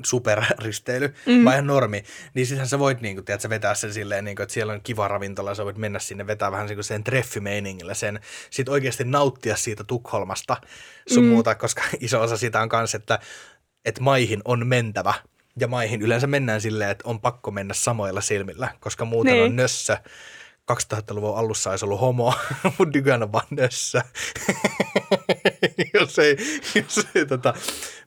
[0.04, 1.46] superristeily, mm.
[1.46, 2.04] vaan ihan normi,
[2.34, 4.74] niin sittenhän sä voit niin kuin, tiedät, sä vetää sen silleen, niin kuin, että siellä
[4.74, 8.20] on kiva ravintola, sä voit mennä sinne, vetää vähän niin kuin sen treffimeiningillä, sen,
[8.50, 10.58] sit oikeasti nauttia siitä Tukholmasta
[11.08, 11.30] sun mm.
[11.30, 13.20] muuta, koska iso osa siitä on kanssa, että,
[13.86, 15.14] että maihin on mentävä.
[15.60, 19.44] Ja maihin yleensä mennään silleen, että on pakko mennä samoilla silmillä, koska muuten Niin.
[19.46, 19.98] on nössö.
[20.72, 22.34] 2000-luvun alussa olisi ollut homo,
[22.78, 24.02] mutta nykyään on vaan nössö.
[25.94, 26.38] jos ei,
[26.76, 27.54] jos ei tota,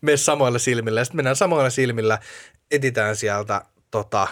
[0.00, 1.04] mene samoilla silmillä.
[1.04, 2.18] Sitten mennään samoilla silmillä,
[2.70, 4.28] etitään sieltä tota,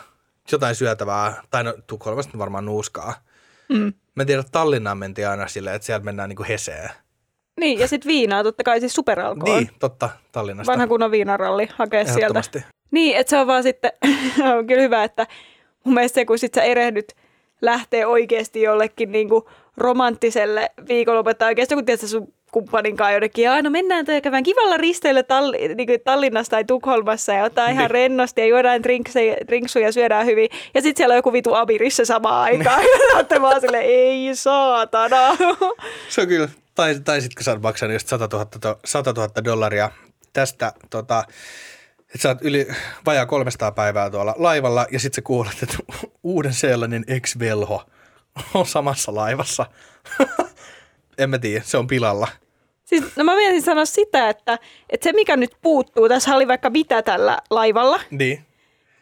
[0.52, 3.14] jotain syötävää, tai no Tukholmasta varmaan nuuskaa.
[3.68, 3.92] Mm.
[4.14, 6.90] Mä en tiedä, että Tallinnaan mentiin aina silleen, että sieltä mennään niinku Heseen.
[7.60, 9.56] Niin, ja sitten viinaa, totta kai siis superalkoon.
[9.58, 10.72] Niin, totta, Tallinnasta.
[10.72, 12.42] Vanha kunnon viinaralli hakea sieltä.
[12.90, 13.92] Niin, että se on vaan sitten,
[14.56, 15.26] on kyllä hyvä, että
[15.84, 17.16] mun mielestä se, kun sit sä erehdyt
[17.62, 23.62] lähtee oikeasti jollekin niinku romanttiselle viikonlopulle, tai oikeasti kun tiedät sun kumppanin kanssa jonnekin, ja
[23.62, 27.76] no mennään tai käydään kivalla risteille Talli, niin kuin Tallinnassa tai Tukholmassa ja ottaa ihan
[27.78, 27.90] Niin.
[27.90, 28.82] rennosti ja juodaan
[29.46, 30.48] drinksuja ja syödään hyvin.
[30.74, 32.82] Ja sitten siellä on joku vitu abirissa samaan aikaan.
[32.82, 35.36] Ja olette vaan silleen, ei saatana.
[36.08, 36.48] Se on kyllä.
[36.74, 39.90] Tai, tai sitten kun sä oot maksanut just 100 000, to- 100 000 dollaria
[40.32, 41.24] tästä, tota,
[42.08, 42.68] että sä oot yli
[43.06, 45.76] vajaa 300 päivää tuolla laivalla ja sitten sä kuulet, että
[46.22, 47.82] uuden seelannin ex-velho
[48.54, 49.66] on samassa laivassa.
[51.18, 52.28] en mä tiedä, se on pilalla.
[52.84, 54.58] Siis, no mä mietin sanoa sitä, että,
[54.90, 58.47] että se mikä nyt puuttuu, tässä oli vaikka mitä tällä laivalla, Niin.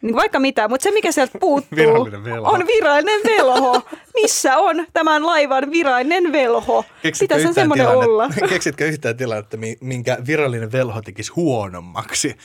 [0.03, 2.51] Niin vaikka mitä, mutta se mikä sieltä puuttuu Virallinen velho.
[2.51, 3.82] on virallinen velho.
[4.14, 6.84] Missä on tämän laivan virallinen velho?
[7.20, 8.28] Pitäisi on semmoinen olla.
[8.49, 12.36] keksitkö yhtään tilannetta, mi- minkä virallinen velho tekisi huonommaksi?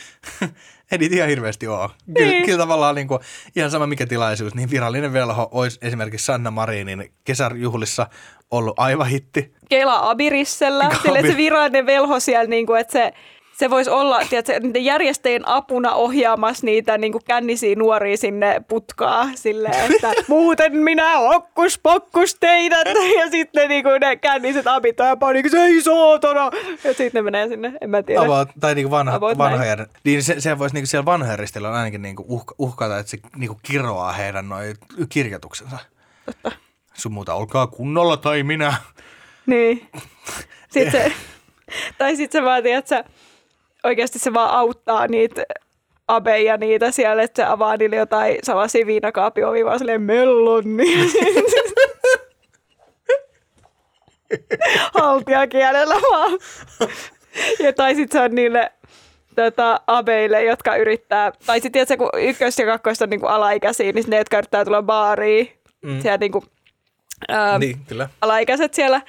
[0.92, 1.90] Ei niitä ihan hirveästi ole.
[2.18, 2.46] Kyllä, Niin.
[2.46, 3.20] kyllä tavallaan niin kuin,
[3.56, 8.08] ihan sama mikä tilaisuus, niin virallinen velho olisi esimerkiksi Sanna Marinin kesäjuhlissa
[8.52, 9.54] ollut aivan hitti.
[9.70, 13.14] Kela Abirissellä, Abi- sille se virallinen velho siellä, niin kuin, että se,
[13.62, 19.92] se voisi olla tiedätkö, järjestäjien apuna ohjaamassa niitä niin kuin kännisiä nuoria sinne putkaa silleen,
[19.94, 22.88] että muuten minä okkus pokkus teidät
[23.20, 26.50] ja sitten niin kuin ne känniset abit on jopa niin kuin se ei saatana
[26.84, 28.22] ja sitten ne menee sinne, en mä tiedä.
[28.22, 29.88] About, tai niin vanha, About vanha järjen.
[30.04, 33.52] Niin se, se voisi niin siellä vanhojen ristillä ainakin niin uhka, uhkata, että se niin
[33.64, 34.76] kiroaa heidän noin
[35.10, 35.78] kirjoituksensa.
[36.26, 36.52] Totta.
[36.94, 38.74] Sun muuta, olkaa kunnolla tai minä.
[39.46, 39.88] Niin.
[40.70, 41.12] Sitten se,
[41.98, 43.04] tai sitten se vaan, että
[43.84, 45.44] oikeasti se vaan auttaa niitä
[46.08, 50.78] abeja niitä siellä, että se avaa niille jotain salaisia viinakaapiovi vaan silleen mellon.
[50.78, 51.12] Niin.
[55.00, 56.32] Haltiakielellä vaan.
[57.60, 58.72] Ja tai sitten se on niille
[59.36, 64.06] tota, abeille, jotka yrittää, tai sitten tiedätkö, kun ykkös ja kakkosta on niinku alaikäisiä, niin
[64.08, 65.52] ne, jotka yrittää tulla baariin,
[65.82, 66.02] mm.
[66.02, 66.44] siellä niinku,
[67.30, 68.10] ää, Niin, kyllä.
[68.22, 69.02] alaikäiset siellä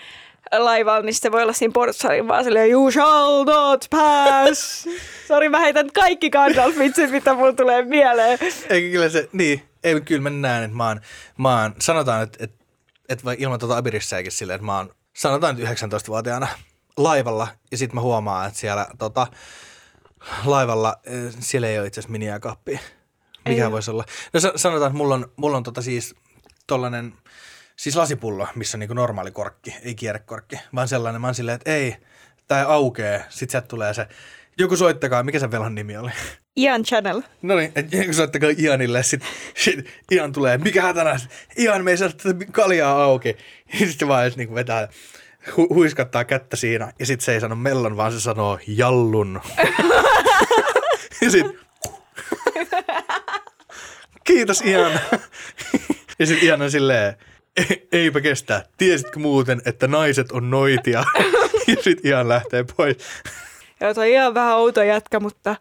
[0.53, 4.88] laivalla, niin se voi olla siinä portsalin vaan silleen, you shall not pass.
[5.28, 8.38] Sori, mä heitän kaikki Gandalf-vitsit, mitä mulla tulee mieleen.
[8.68, 11.00] Eikö kyllä se, niin, ei, kyllä mä näen, että mä oon,
[11.38, 12.64] mä oon sanotaan, että, että,
[13.09, 16.48] että vai ilman tuota Abirissääkin silleen, että mä oon, sanotaan nyt 19-vuotiaana
[16.96, 19.26] laivalla, ja sitten mä huomaan, että siellä tota,
[20.44, 22.78] laivalla, eh, siellä ei ole itse asiassa miniäkappia.
[23.48, 24.05] Mikä voisi olla?
[24.32, 26.14] No sa- sanotaan, että mulla on, mulla on tota siis
[26.66, 27.14] tollanen,
[27.83, 31.70] siis lasipullo, missä on niinku normaali korkki, ei kierrekorkki, vaan sellainen, mä oon silleen, että
[31.70, 31.97] ei,
[32.49, 34.07] tää aukee, sit sieltä tulee se,
[34.59, 36.11] joku soittakaa, mikä se velhon nimi oli?
[36.57, 37.22] Ian Channel.
[37.43, 39.20] No niin, että joku soittakaa Ianille, sit,
[39.55, 41.16] sit Ian tulee, mikä hätänä,
[41.59, 43.37] Ian, me ei saada tätä kaljaa auki.
[43.80, 44.89] Ja sitten vaan edes niinku vetää,
[45.49, 49.41] hu- huiskattaa kättä siinä, ja sitten se ei sano mellon, vaan se sanoo jallun.
[51.22, 51.47] ja sit,
[54.24, 55.01] kiitos Ian.
[56.18, 57.16] ja sitten Ian on silleen,
[57.57, 61.05] "E- eipä kestä, tiesitkö muuten, että naiset on noitia?
[61.68, 62.96] ja sitten Ian lähtee pois.
[63.80, 65.57] Ja se on ihan vähän outo jätkä, mutta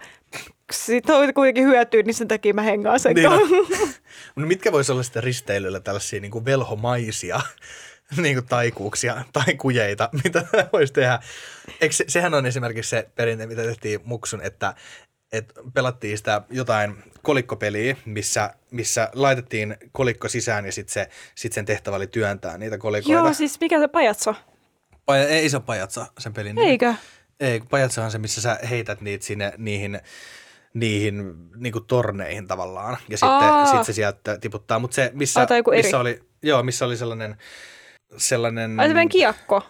[0.71, 3.29] sitten on kuitenkin hyötyä, niin sen takia mä hengaan sen Niin.
[4.35, 7.41] No mitkä voisi olla sitten risteilyllä tällaisia niin kuin velhomaisia
[8.17, 11.19] niin kuin taikuuksia tai kujeita, mitä voisi tehdä?
[11.81, 14.73] Eikö se, sehän on esimerkiksi se perinte, mitä tehtiin muksun, että,
[15.31, 21.65] että pelattiin sitä jotain kolikkopeliä, missä, missä laitettiin kolikko sisään ja sitten se, sit sen
[21.65, 23.11] tehtävä oli työntää niitä kolikoita.
[23.11, 24.36] Joo, siis mikä se pajatso?
[25.05, 26.69] Paja, ei se pajatso, sen pelin nimi.
[26.69, 26.93] Eikö?
[27.39, 29.99] Ei, kun pajatso on se, missä sä heität niitä sinne niihin,
[30.74, 32.97] niihin niinku torneihin tavallaan.
[33.09, 33.76] Ja sitten Aa.
[33.76, 34.80] sit se sieltä tiputtaa.
[34.80, 37.38] Mutta se, missä, missä oli, joo, missä oli sellainen,
[38.17, 38.80] sellainen...
[38.80, 39.63] Ai kiekko.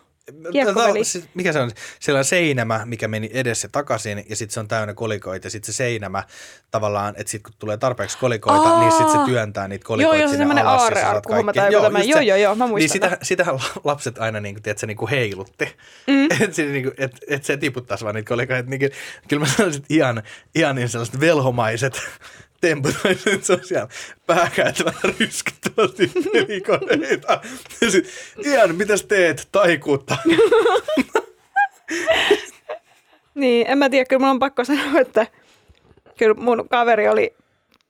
[1.33, 1.71] Mikä se on?
[1.99, 5.73] Sellainen seinämä, mikä meni edes ja takaisin, ja sitten se on täynnä kolikoita, ja sitten
[5.73, 6.23] se seinämä
[6.71, 8.79] tavallaan, että sitten kun tulee tarpeeksi kolikoita, Aa.
[8.79, 10.81] niin sitten se työntää niitä kolikoita Joo, joo, sinne semmoinen alas.
[10.81, 12.09] ja sä saat aarrearkkuhomma kaikki- se.
[12.11, 15.09] Joo, joo, joo, mä muistan Niin sitä, sitähän lapset aina niin kuin, tiedätkö, niin kuin
[15.09, 15.75] heilutti.
[16.07, 16.25] Mm.
[16.41, 18.69] että se, niin et, et se tiputtaisi vaan niitä kolikoita.
[18.69, 18.79] Niin,
[19.27, 20.23] kyllä- mä sanoisin, että Ian,
[20.55, 22.01] Ianin sellaiset velhomaiset
[22.61, 23.87] temput olisi, että se on siellä
[24.25, 27.41] pääkäytävällä ryskyttävästi pelikoneita.
[27.81, 28.09] Ja sit,
[28.45, 29.47] Ian, mitäs teet?
[29.51, 30.17] Taikuutta.
[33.35, 35.27] Niin, en mä tiedä, kyllä mun on pakko sanoa, että
[36.17, 37.35] kyllä mun kaveri oli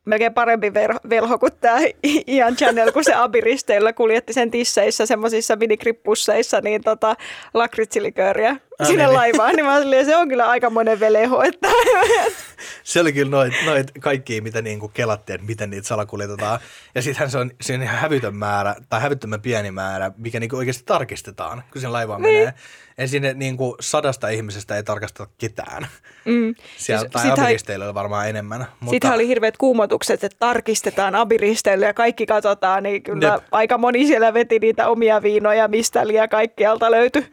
[0.05, 1.77] melkein parempi ver- velho kuin tämä
[2.27, 7.15] Ian Channel, kun se abiristeillä kuljetti sen tisseissä, semmoisissa minikrippusseissa, niin tota,
[7.53, 8.55] lakritsilikööriä.
[8.81, 9.17] Ah, sinne niin, niin.
[9.17, 9.55] laivaan.
[9.55, 11.43] Niin mä olin se on kyllä aika monen veleho.
[11.43, 11.67] Että...
[12.83, 16.59] Se oli kyllä noit, noit kaikki, mitä niinku kelattiin, että miten niitä salakuljetetaan.
[16.95, 20.55] Ja sittenhän se on, se on ihan hävytön määrä, tai hävyttömän pieni määrä, mikä niinku
[20.55, 22.39] oikeasti tarkistetaan, kun siinä laivaan niin.
[22.39, 22.53] menee.
[22.97, 25.87] Ja sinne niinku sadasta ihmisestä ei tarkasteta ketään.
[26.25, 26.55] Mm.
[26.77, 28.65] Siellä, Siis tai abiristeillä oli varmaan enemmän.
[28.79, 29.57] Mutta Sittenhän oli hirveät
[29.91, 33.43] kuumotukset, että tarkistetaan abiristeily ja kaikki katsotaan, niin kyllä Jep.
[33.51, 37.25] aika moni siellä veti niitä omia viinoja, mistä liian kaikkialta löytyi.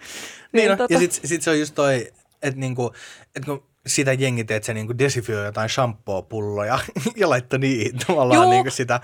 [0.52, 2.08] Niin, no, tota- ja sitten sit se on just toi,
[2.42, 2.92] että niinku,
[3.36, 6.78] et kun sitä jengi teet, että se niinku desifioi jotain shampoo-pulloja
[7.20, 8.50] ja laittoi niihin tavallaan Joo.
[8.50, 9.00] niinku sitä.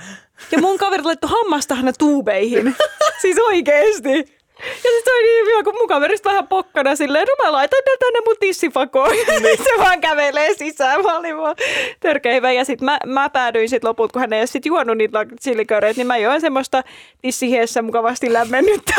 [0.50, 2.76] Ja mun kaverit laittoi hammastahna tuubeihin.
[3.22, 4.24] siis oikeesti.
[4.67, 7.97] Ja sitten se oli niin kun mun kaverista vähän pokkana silleen, no mä laitan ne
[8.01, 9.11] tänne mun tissifakoon.
[9.11, 9.59] Niin.
[9.65, 11.03] se vaan kävelee sisään.
[11.03, 11.57] Mä olin vaan
[12.01, 12.53] törkeä hyvä.
[12.53, 15.95] Ja sitten mä, mä päädyin sitten loput, kun hän ei ole sit juonut niitä lakritsilikörejä,
[15.97, 16.83] niin mä join semmoista
[17.23, 18.95] tissihiessä mukavasti lämmennyttä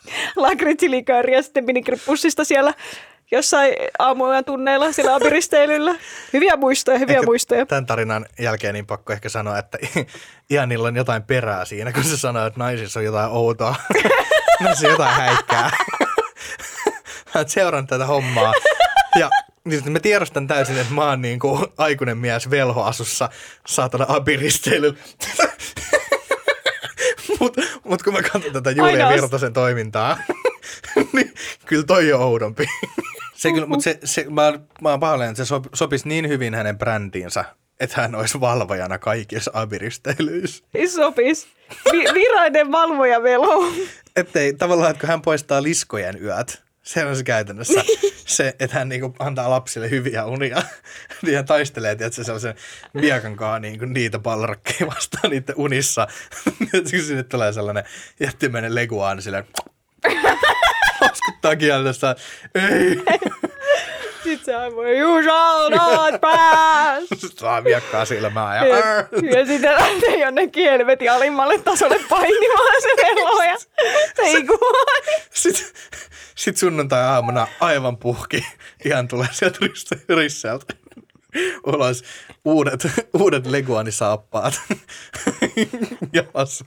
[0.36, 2.74] lakritsilikörjä sitten minikripussista siellä
[3.32, 5.94] jossain aamuajan tunneilla siellä abiristeilyllä.
[6.32, 7.66] Hyviä muistoja, hyviä Ehkä muistoja.
[7.66, 9.78] Tämän tarinan jälkeen niin pakko ehkä sanoa, että
[10.50, 13.74] Ianilla on jotain perää siinä, kun se sanoo, että naisissa on jotain outoa.
[14.60, 15.70] Naisissa on jotain häikkää.
[17.34, 18.54] Mä oon seurannut tätä hommaa.
[19.18, 19.30] Ja
[19.64, 23.28] niin mä tiedostan täysin, että mä oon niin kuin aikuinen mies velhoasussa
[23.66, 24.98] saatana abiristeilyllä.
[27.40, 30.18] Mutta mut kun mä katson tätä Julia Virtasen toimintaa,
[31.12, 31.34] niin
[31.66, 32.66] kyllä toi on oudompi.
[33.40, 36.54] Se kyllä, mutta se, se, mä, mä oon pahoillani, että se sop, sopisi niin hyvin
[36.54, 37.44] hänen brändiinsä,
[37.80, 40.64] että hän olisi valvojana kaikissa abiristeilyissä.
[40.94, 41.48] Sopis.
[41.92, 43.72] Vi- virainen valvoja velho.
[44.16, 47.84] Ettei tavallaan, että kun hän poistaa liskojen yöt, se on se käytännössä
[48.26, 50.62] se, että hän niinku antaa lapsille hyviä unia.
[51.22, 52.54] niin hän taistelee, tietysti sellaisen
[52.94, 56.06] miekan kanssa niinku niitä pallrakkeja vastaan niiden unissa.
[57.06, 57.84] Sinne tulee sellainen
[58.20, 59.44] jättimäinen leguaan silleen,
[61.00, 62.16] laskuttaa kielessä,
[62.54, 63.02] ei,
[64.22, 67.36] Sitten se aivoi, you shall not pass.
[67.40, 69.24] saa miekkaa silmää ja, Ja, Arr!
[69.38, 74.46] ja sitten lähtee jonnekin helvetin alimmalle tasolle painimaan se velho ja se ei.
[75.30, 75.66] Sitten
[76.34, 78.46] sit sunnuntai-aamuna aivan puhki.
[78.84, 80.74] Ihan tulee sieltä risse- risseltä
[81.66, 82.04] ulos
[82.44, 84.60] uudet, uudet leguanisaappaat
[86.14, 86.64] jalassa.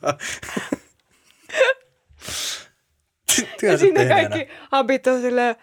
[3.61, 5.55] Ja sinne kaikki habit on silleen,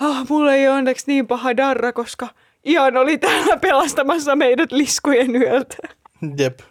[0.00, 2.28] ah, mulla ei ole onneksi niin paha darra, koska
[2.66, 5.76] Ian oli täällä pelastamassa meidät liskujen yöltä.
[6.38, 6.58] Jep.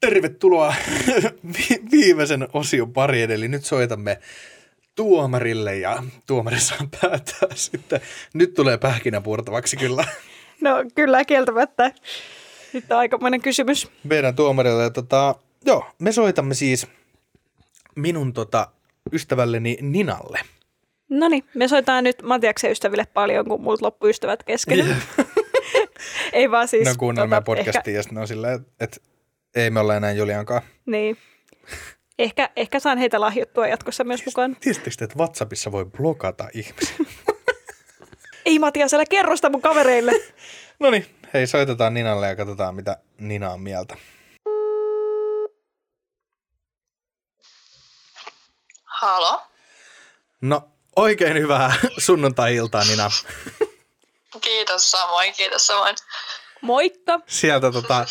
[0.00, 0.74] Tervetuloa
[1.58, 4.18] vi- viimeisen osion pariin, eli nyt soitamme
[4.94, 8.00] tuomarille ja tuomari saa päättää sitten.
[8.34, 10.04] Nyt tulee pähkinä purtavaksi kyllä
[10.60, 11.92] No kyllä kieltämättä.
[12.72, 13.88] Nyt on aikamoinen kysymys.
[14.04, 14.82] meidän tuomarille.
[14.82, 16.86] Ja Tota, joo, me soitamme siis
[17.96, 18.68] minun tota,
[19.12, 20.40] ystävälleni Ninalle.
[21.08, 24.78] No niin, me soitetaan nyt Matiaksen ystäville paljon, kun muut loppu ystävät kesken.
[26.32, 26.88] ei vaan siis...
[26.88, 28.96] On kuunnellut meidän tota, podcastia ja sitten on silleen, että
[29.54, 30.62] ei me olla enää Juliankaan.
[30.62, 31.16] Ehkä, niin.
[32.18, 34.56] Ehkä, ehkä saan heitä lahjoittua jatkossa myös mukaan.
[34.60, 36.96] Tiesittekö te, että WhatsAppissa voi blokata ihmisiä?
[38.46, 40.12] Ei Matias, älä kerro sitä mun kavereille.
[40.80, 43.96] no niin, hei soitetaan Ninalle ja katsotaan mitä Nina on mieltä.
[48.84, 49.42] Halo?
[50.40, 53.10] No oikein hyvää sunnuntai-iltaa Nina.
[54.40, 55.96] Kiitos samoin, kiitos samoin.
[56.62, 57.20] Moikka.
[57.26, 58.06] Sieltä tota,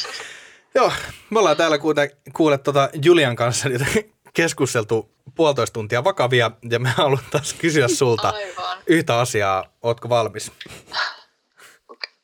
[0.76, 0.92] joo,
[1.30, 3.82] me ollaan täällä kuule, kuule tota Julian kanssa nyt
[4.34, 8.78] keskusteltu puolitoista tuntia vakavia ja me haluttaisiin kysyä sulta Aivan.
[8.88, 9.64] yhtä asiaa.
[9.84, 10.52] Ootko valmis?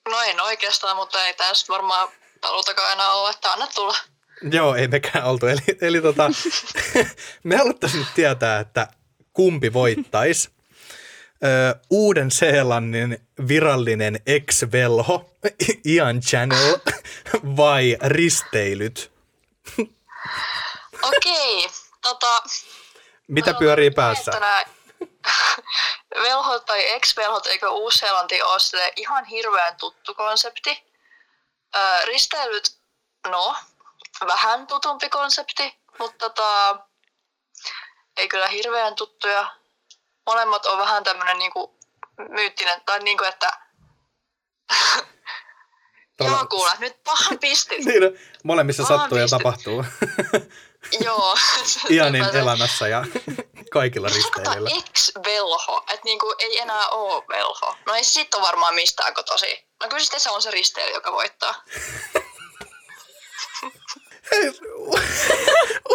[0.10, 2.10] No en oikeastaan, mutta ei tässä varmaan
[2.42, 3.98] palutakaan enää olla, että anna tulla.
[4.52, 5.46] Joo, ei mekään oltu.
[5.46, 6.32] Eli, eli tota,
[7.44, 8.88] me haluttaisiin nyt tietää, että
[9.34, 10.50] kumpi voittaisi.
[11.44, 15.30] Ö, Uuden-Seelannin virallinen ex-velho,
[15.86, 16.78] Ian Channel,
[17.58, 19.12] vai risteilyt?
[21.02, 21.70] Okei,
[22.02, 22.44] tota...
[23.28, 24.32] Mitä pyörii päässä?
[24.32, 24.64] Nää
[26.24, 30.84] velhot tai ex-velhot, eikö Uusi-Seelanti ole ihan hirveän tuttu konsepti.
[31.76, 32.78] Ö, risteilyt,
[33.28, 33.56] no,
[34.28, 36.80] vähän tutumpi konsepti, mutta tota,
[38.18, 39.56] ei kyllä hirveän tuttuja.
[40.26, 41.78] Molemmat on vähän tämmönen niinku
[42.30, 43.52] myyttinen, tai niinku, että
[46.18, 47.86] Tuolla- Joo, kuule, nyt pahan pistit.
[47.86, 48.10] Niin, no,
[48.44, 49.40] molemmissa Vaan sattuu ja pistet.
[49.40, 49.86] tapahtuu.
[51.00, 51.38] Joo.
[51.90, 52.40] Ianin se.
[52.40, 53.06] elämässä ja
[53.72, 54.70] kaikilla risteilyillä.
[54.78, 57.76] ex-velho, että niinku ei enää oo velho.
[57.86, 59.66] No ei sit ole varmaan mistään kotosi.
[59.84, 61.56] No kyllä sitten se on se risteily, joka voittaa.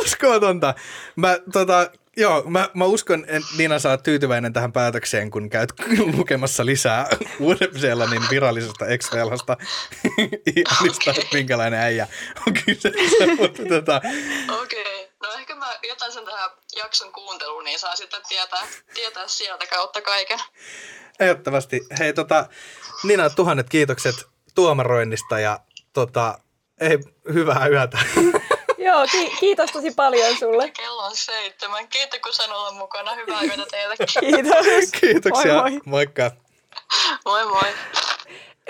[0.01, 0.75] Uskomatonta.
[1.17, 5.73] Mä, tota, joo, mä, mä uskon, että Niina saa tyytyväinen tähän päätökseen, kun käyt
[6.17, 7.09] lukemassa lisää
[7.41, 9.57] Uuden-Seelannin virallisesta ex velhosta
[10.57, 12.07] Ihanista, että minkälainen äijä
[12.47, 13.27] on kyseessä.
[13.39, 14.01] Mutta tota,
[14.63, 14.83] Okei.
[14.83, 15.09] Okay.
[15.23, 20.03] No ehkä mä jätän sen tähän jakson kuunteluun, niin saa sitten tietää, tietää sieltä kautta
[20.03, 20.39] kaiken.
[21.21, 21.81] ehdottomasti.
[21.99, 22.49] Hei, tota,
[23.05, 24.15] Niina, tuhannet kiitokset
[24.55, 25.61] tuomaroinnista ja
[25.93, 26.39] tota,
[26.81, 26.99] ei,
[27.35, 27.99] hyvää yötä.
[28.79, 30.71] Joo, ki- kiitos tosi paljon sulle.
[30.71, 31.89] Kello on seitsemän.
[31.89, 33.15] Kiitos kun sain olla mukana.
[33.15, 34.07] Hyvää yötä teillekin.
[34.21, 34.91] Kiitos.
[35.01, 35.55] Kiitoksia.
[35.55, 35.81] Moi moi.
[35.85, 36.31] Moikka.
[37.25, 37.69] Moi moi.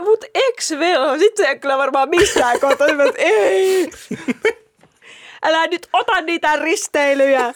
[0.00, 3.90] Mut ex velho, sit se ei kyllä varmaan missään oon, ei.
[5.42, 7.52] Älä nyt ota niitä risteilyjä.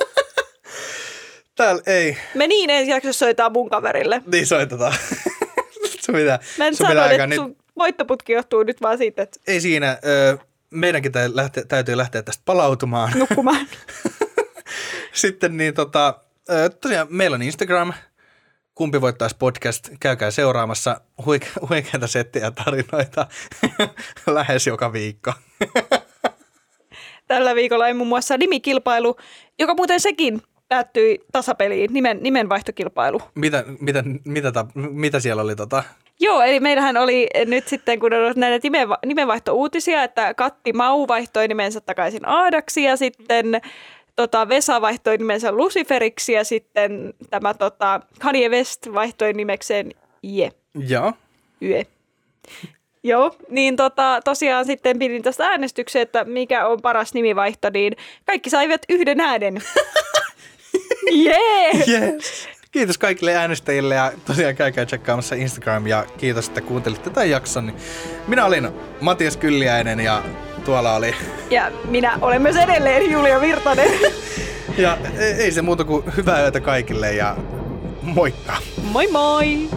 [1.56, 2.16] Täällä ei.
[2.34, 4.22] Me niin ensi jaksossa soitaan mun kaverille.
[4.26, 4.94] Niin soitetaan.
[6.00, 9.22] sun pitää, Mä en sun pitää sano, alkaa että sun voittoputki johtuu nyt vaan siitä,
[9.22, 9.98] että Ei siinä.
[10.06, 10.38] Ö,
[10.70, 11.12] meidänkin
[11.68, 13.12] täytyy lähteä tästä palautumaan.
[13.18, 13.66] nukkumaan.
[15.12, 16.20] Sitten niin tota,
[16.50, 17.92] ö, tosiaan meillä on Instagram,
[18.74, 23.26] kumpi voittaisi podcast, käykää seuraamassa huike- huikeita settejä ja tarinoita
[24.26, 25.32] lähes joka viikko.
[27.28, 29.16] Tällä viikolla ei muun muassa nimikilpailu,
[29.58, 33.20] joka muuten sekin päättyi tasapeliin, nimen, nimenvaihtokilpailu.
[33.34, 35.82] mitä, mitä, mitä, ta, mitä siellä oli tota?
[36.20, 41.08] Joo, eli meillähän oli nyt sitten, kun on ollut näitä nimenva- nimenvaihto-uutisia, että Katti Mau
[41.08, 43.60] vaihtoi nimensä takaisin Aadaksi ja sitten
[44.16, 49.90] tota, Vesa vaihtoi nimensä Luciferiksi ja sitten tämä tota, Kanye West vaihtoi nimekseen
[50.22, 50.52] Je.
[50.88, 51.12] Joo.
[51.62, 51.82] Yö.
[53.04, 57.96] Joo, niin tota, tosiaan sitten pidin tästä äänestyksen, että mikä on paras nimivaihto, niin
[58.26, 59.62] kaikki saivat yhden äänen.
[61.24, 61.70] Jee!
[61.88, 62.48] Yes.
[62.72, 67.72] Kiitos kaikille äänestäjille ja tosiaan käykää tsekkaamassa Instagram ja kiitos, että kuuntelitte tämän jakson.
[68.26, 68.68] Minä olin
[69.00, 70.22] Matias Kylliäinen ja
[70.64, 71.14] tuolla oli
[71.50, 73.90] Ja minä olen myös edelleen Julia Virtanen.
[74.78, 77.36] Ja ei ei se muuta kuin hyvää yötä kaikille ja
[78.02, 78.56] moikka!
[78.82, 79.68] Moi moi!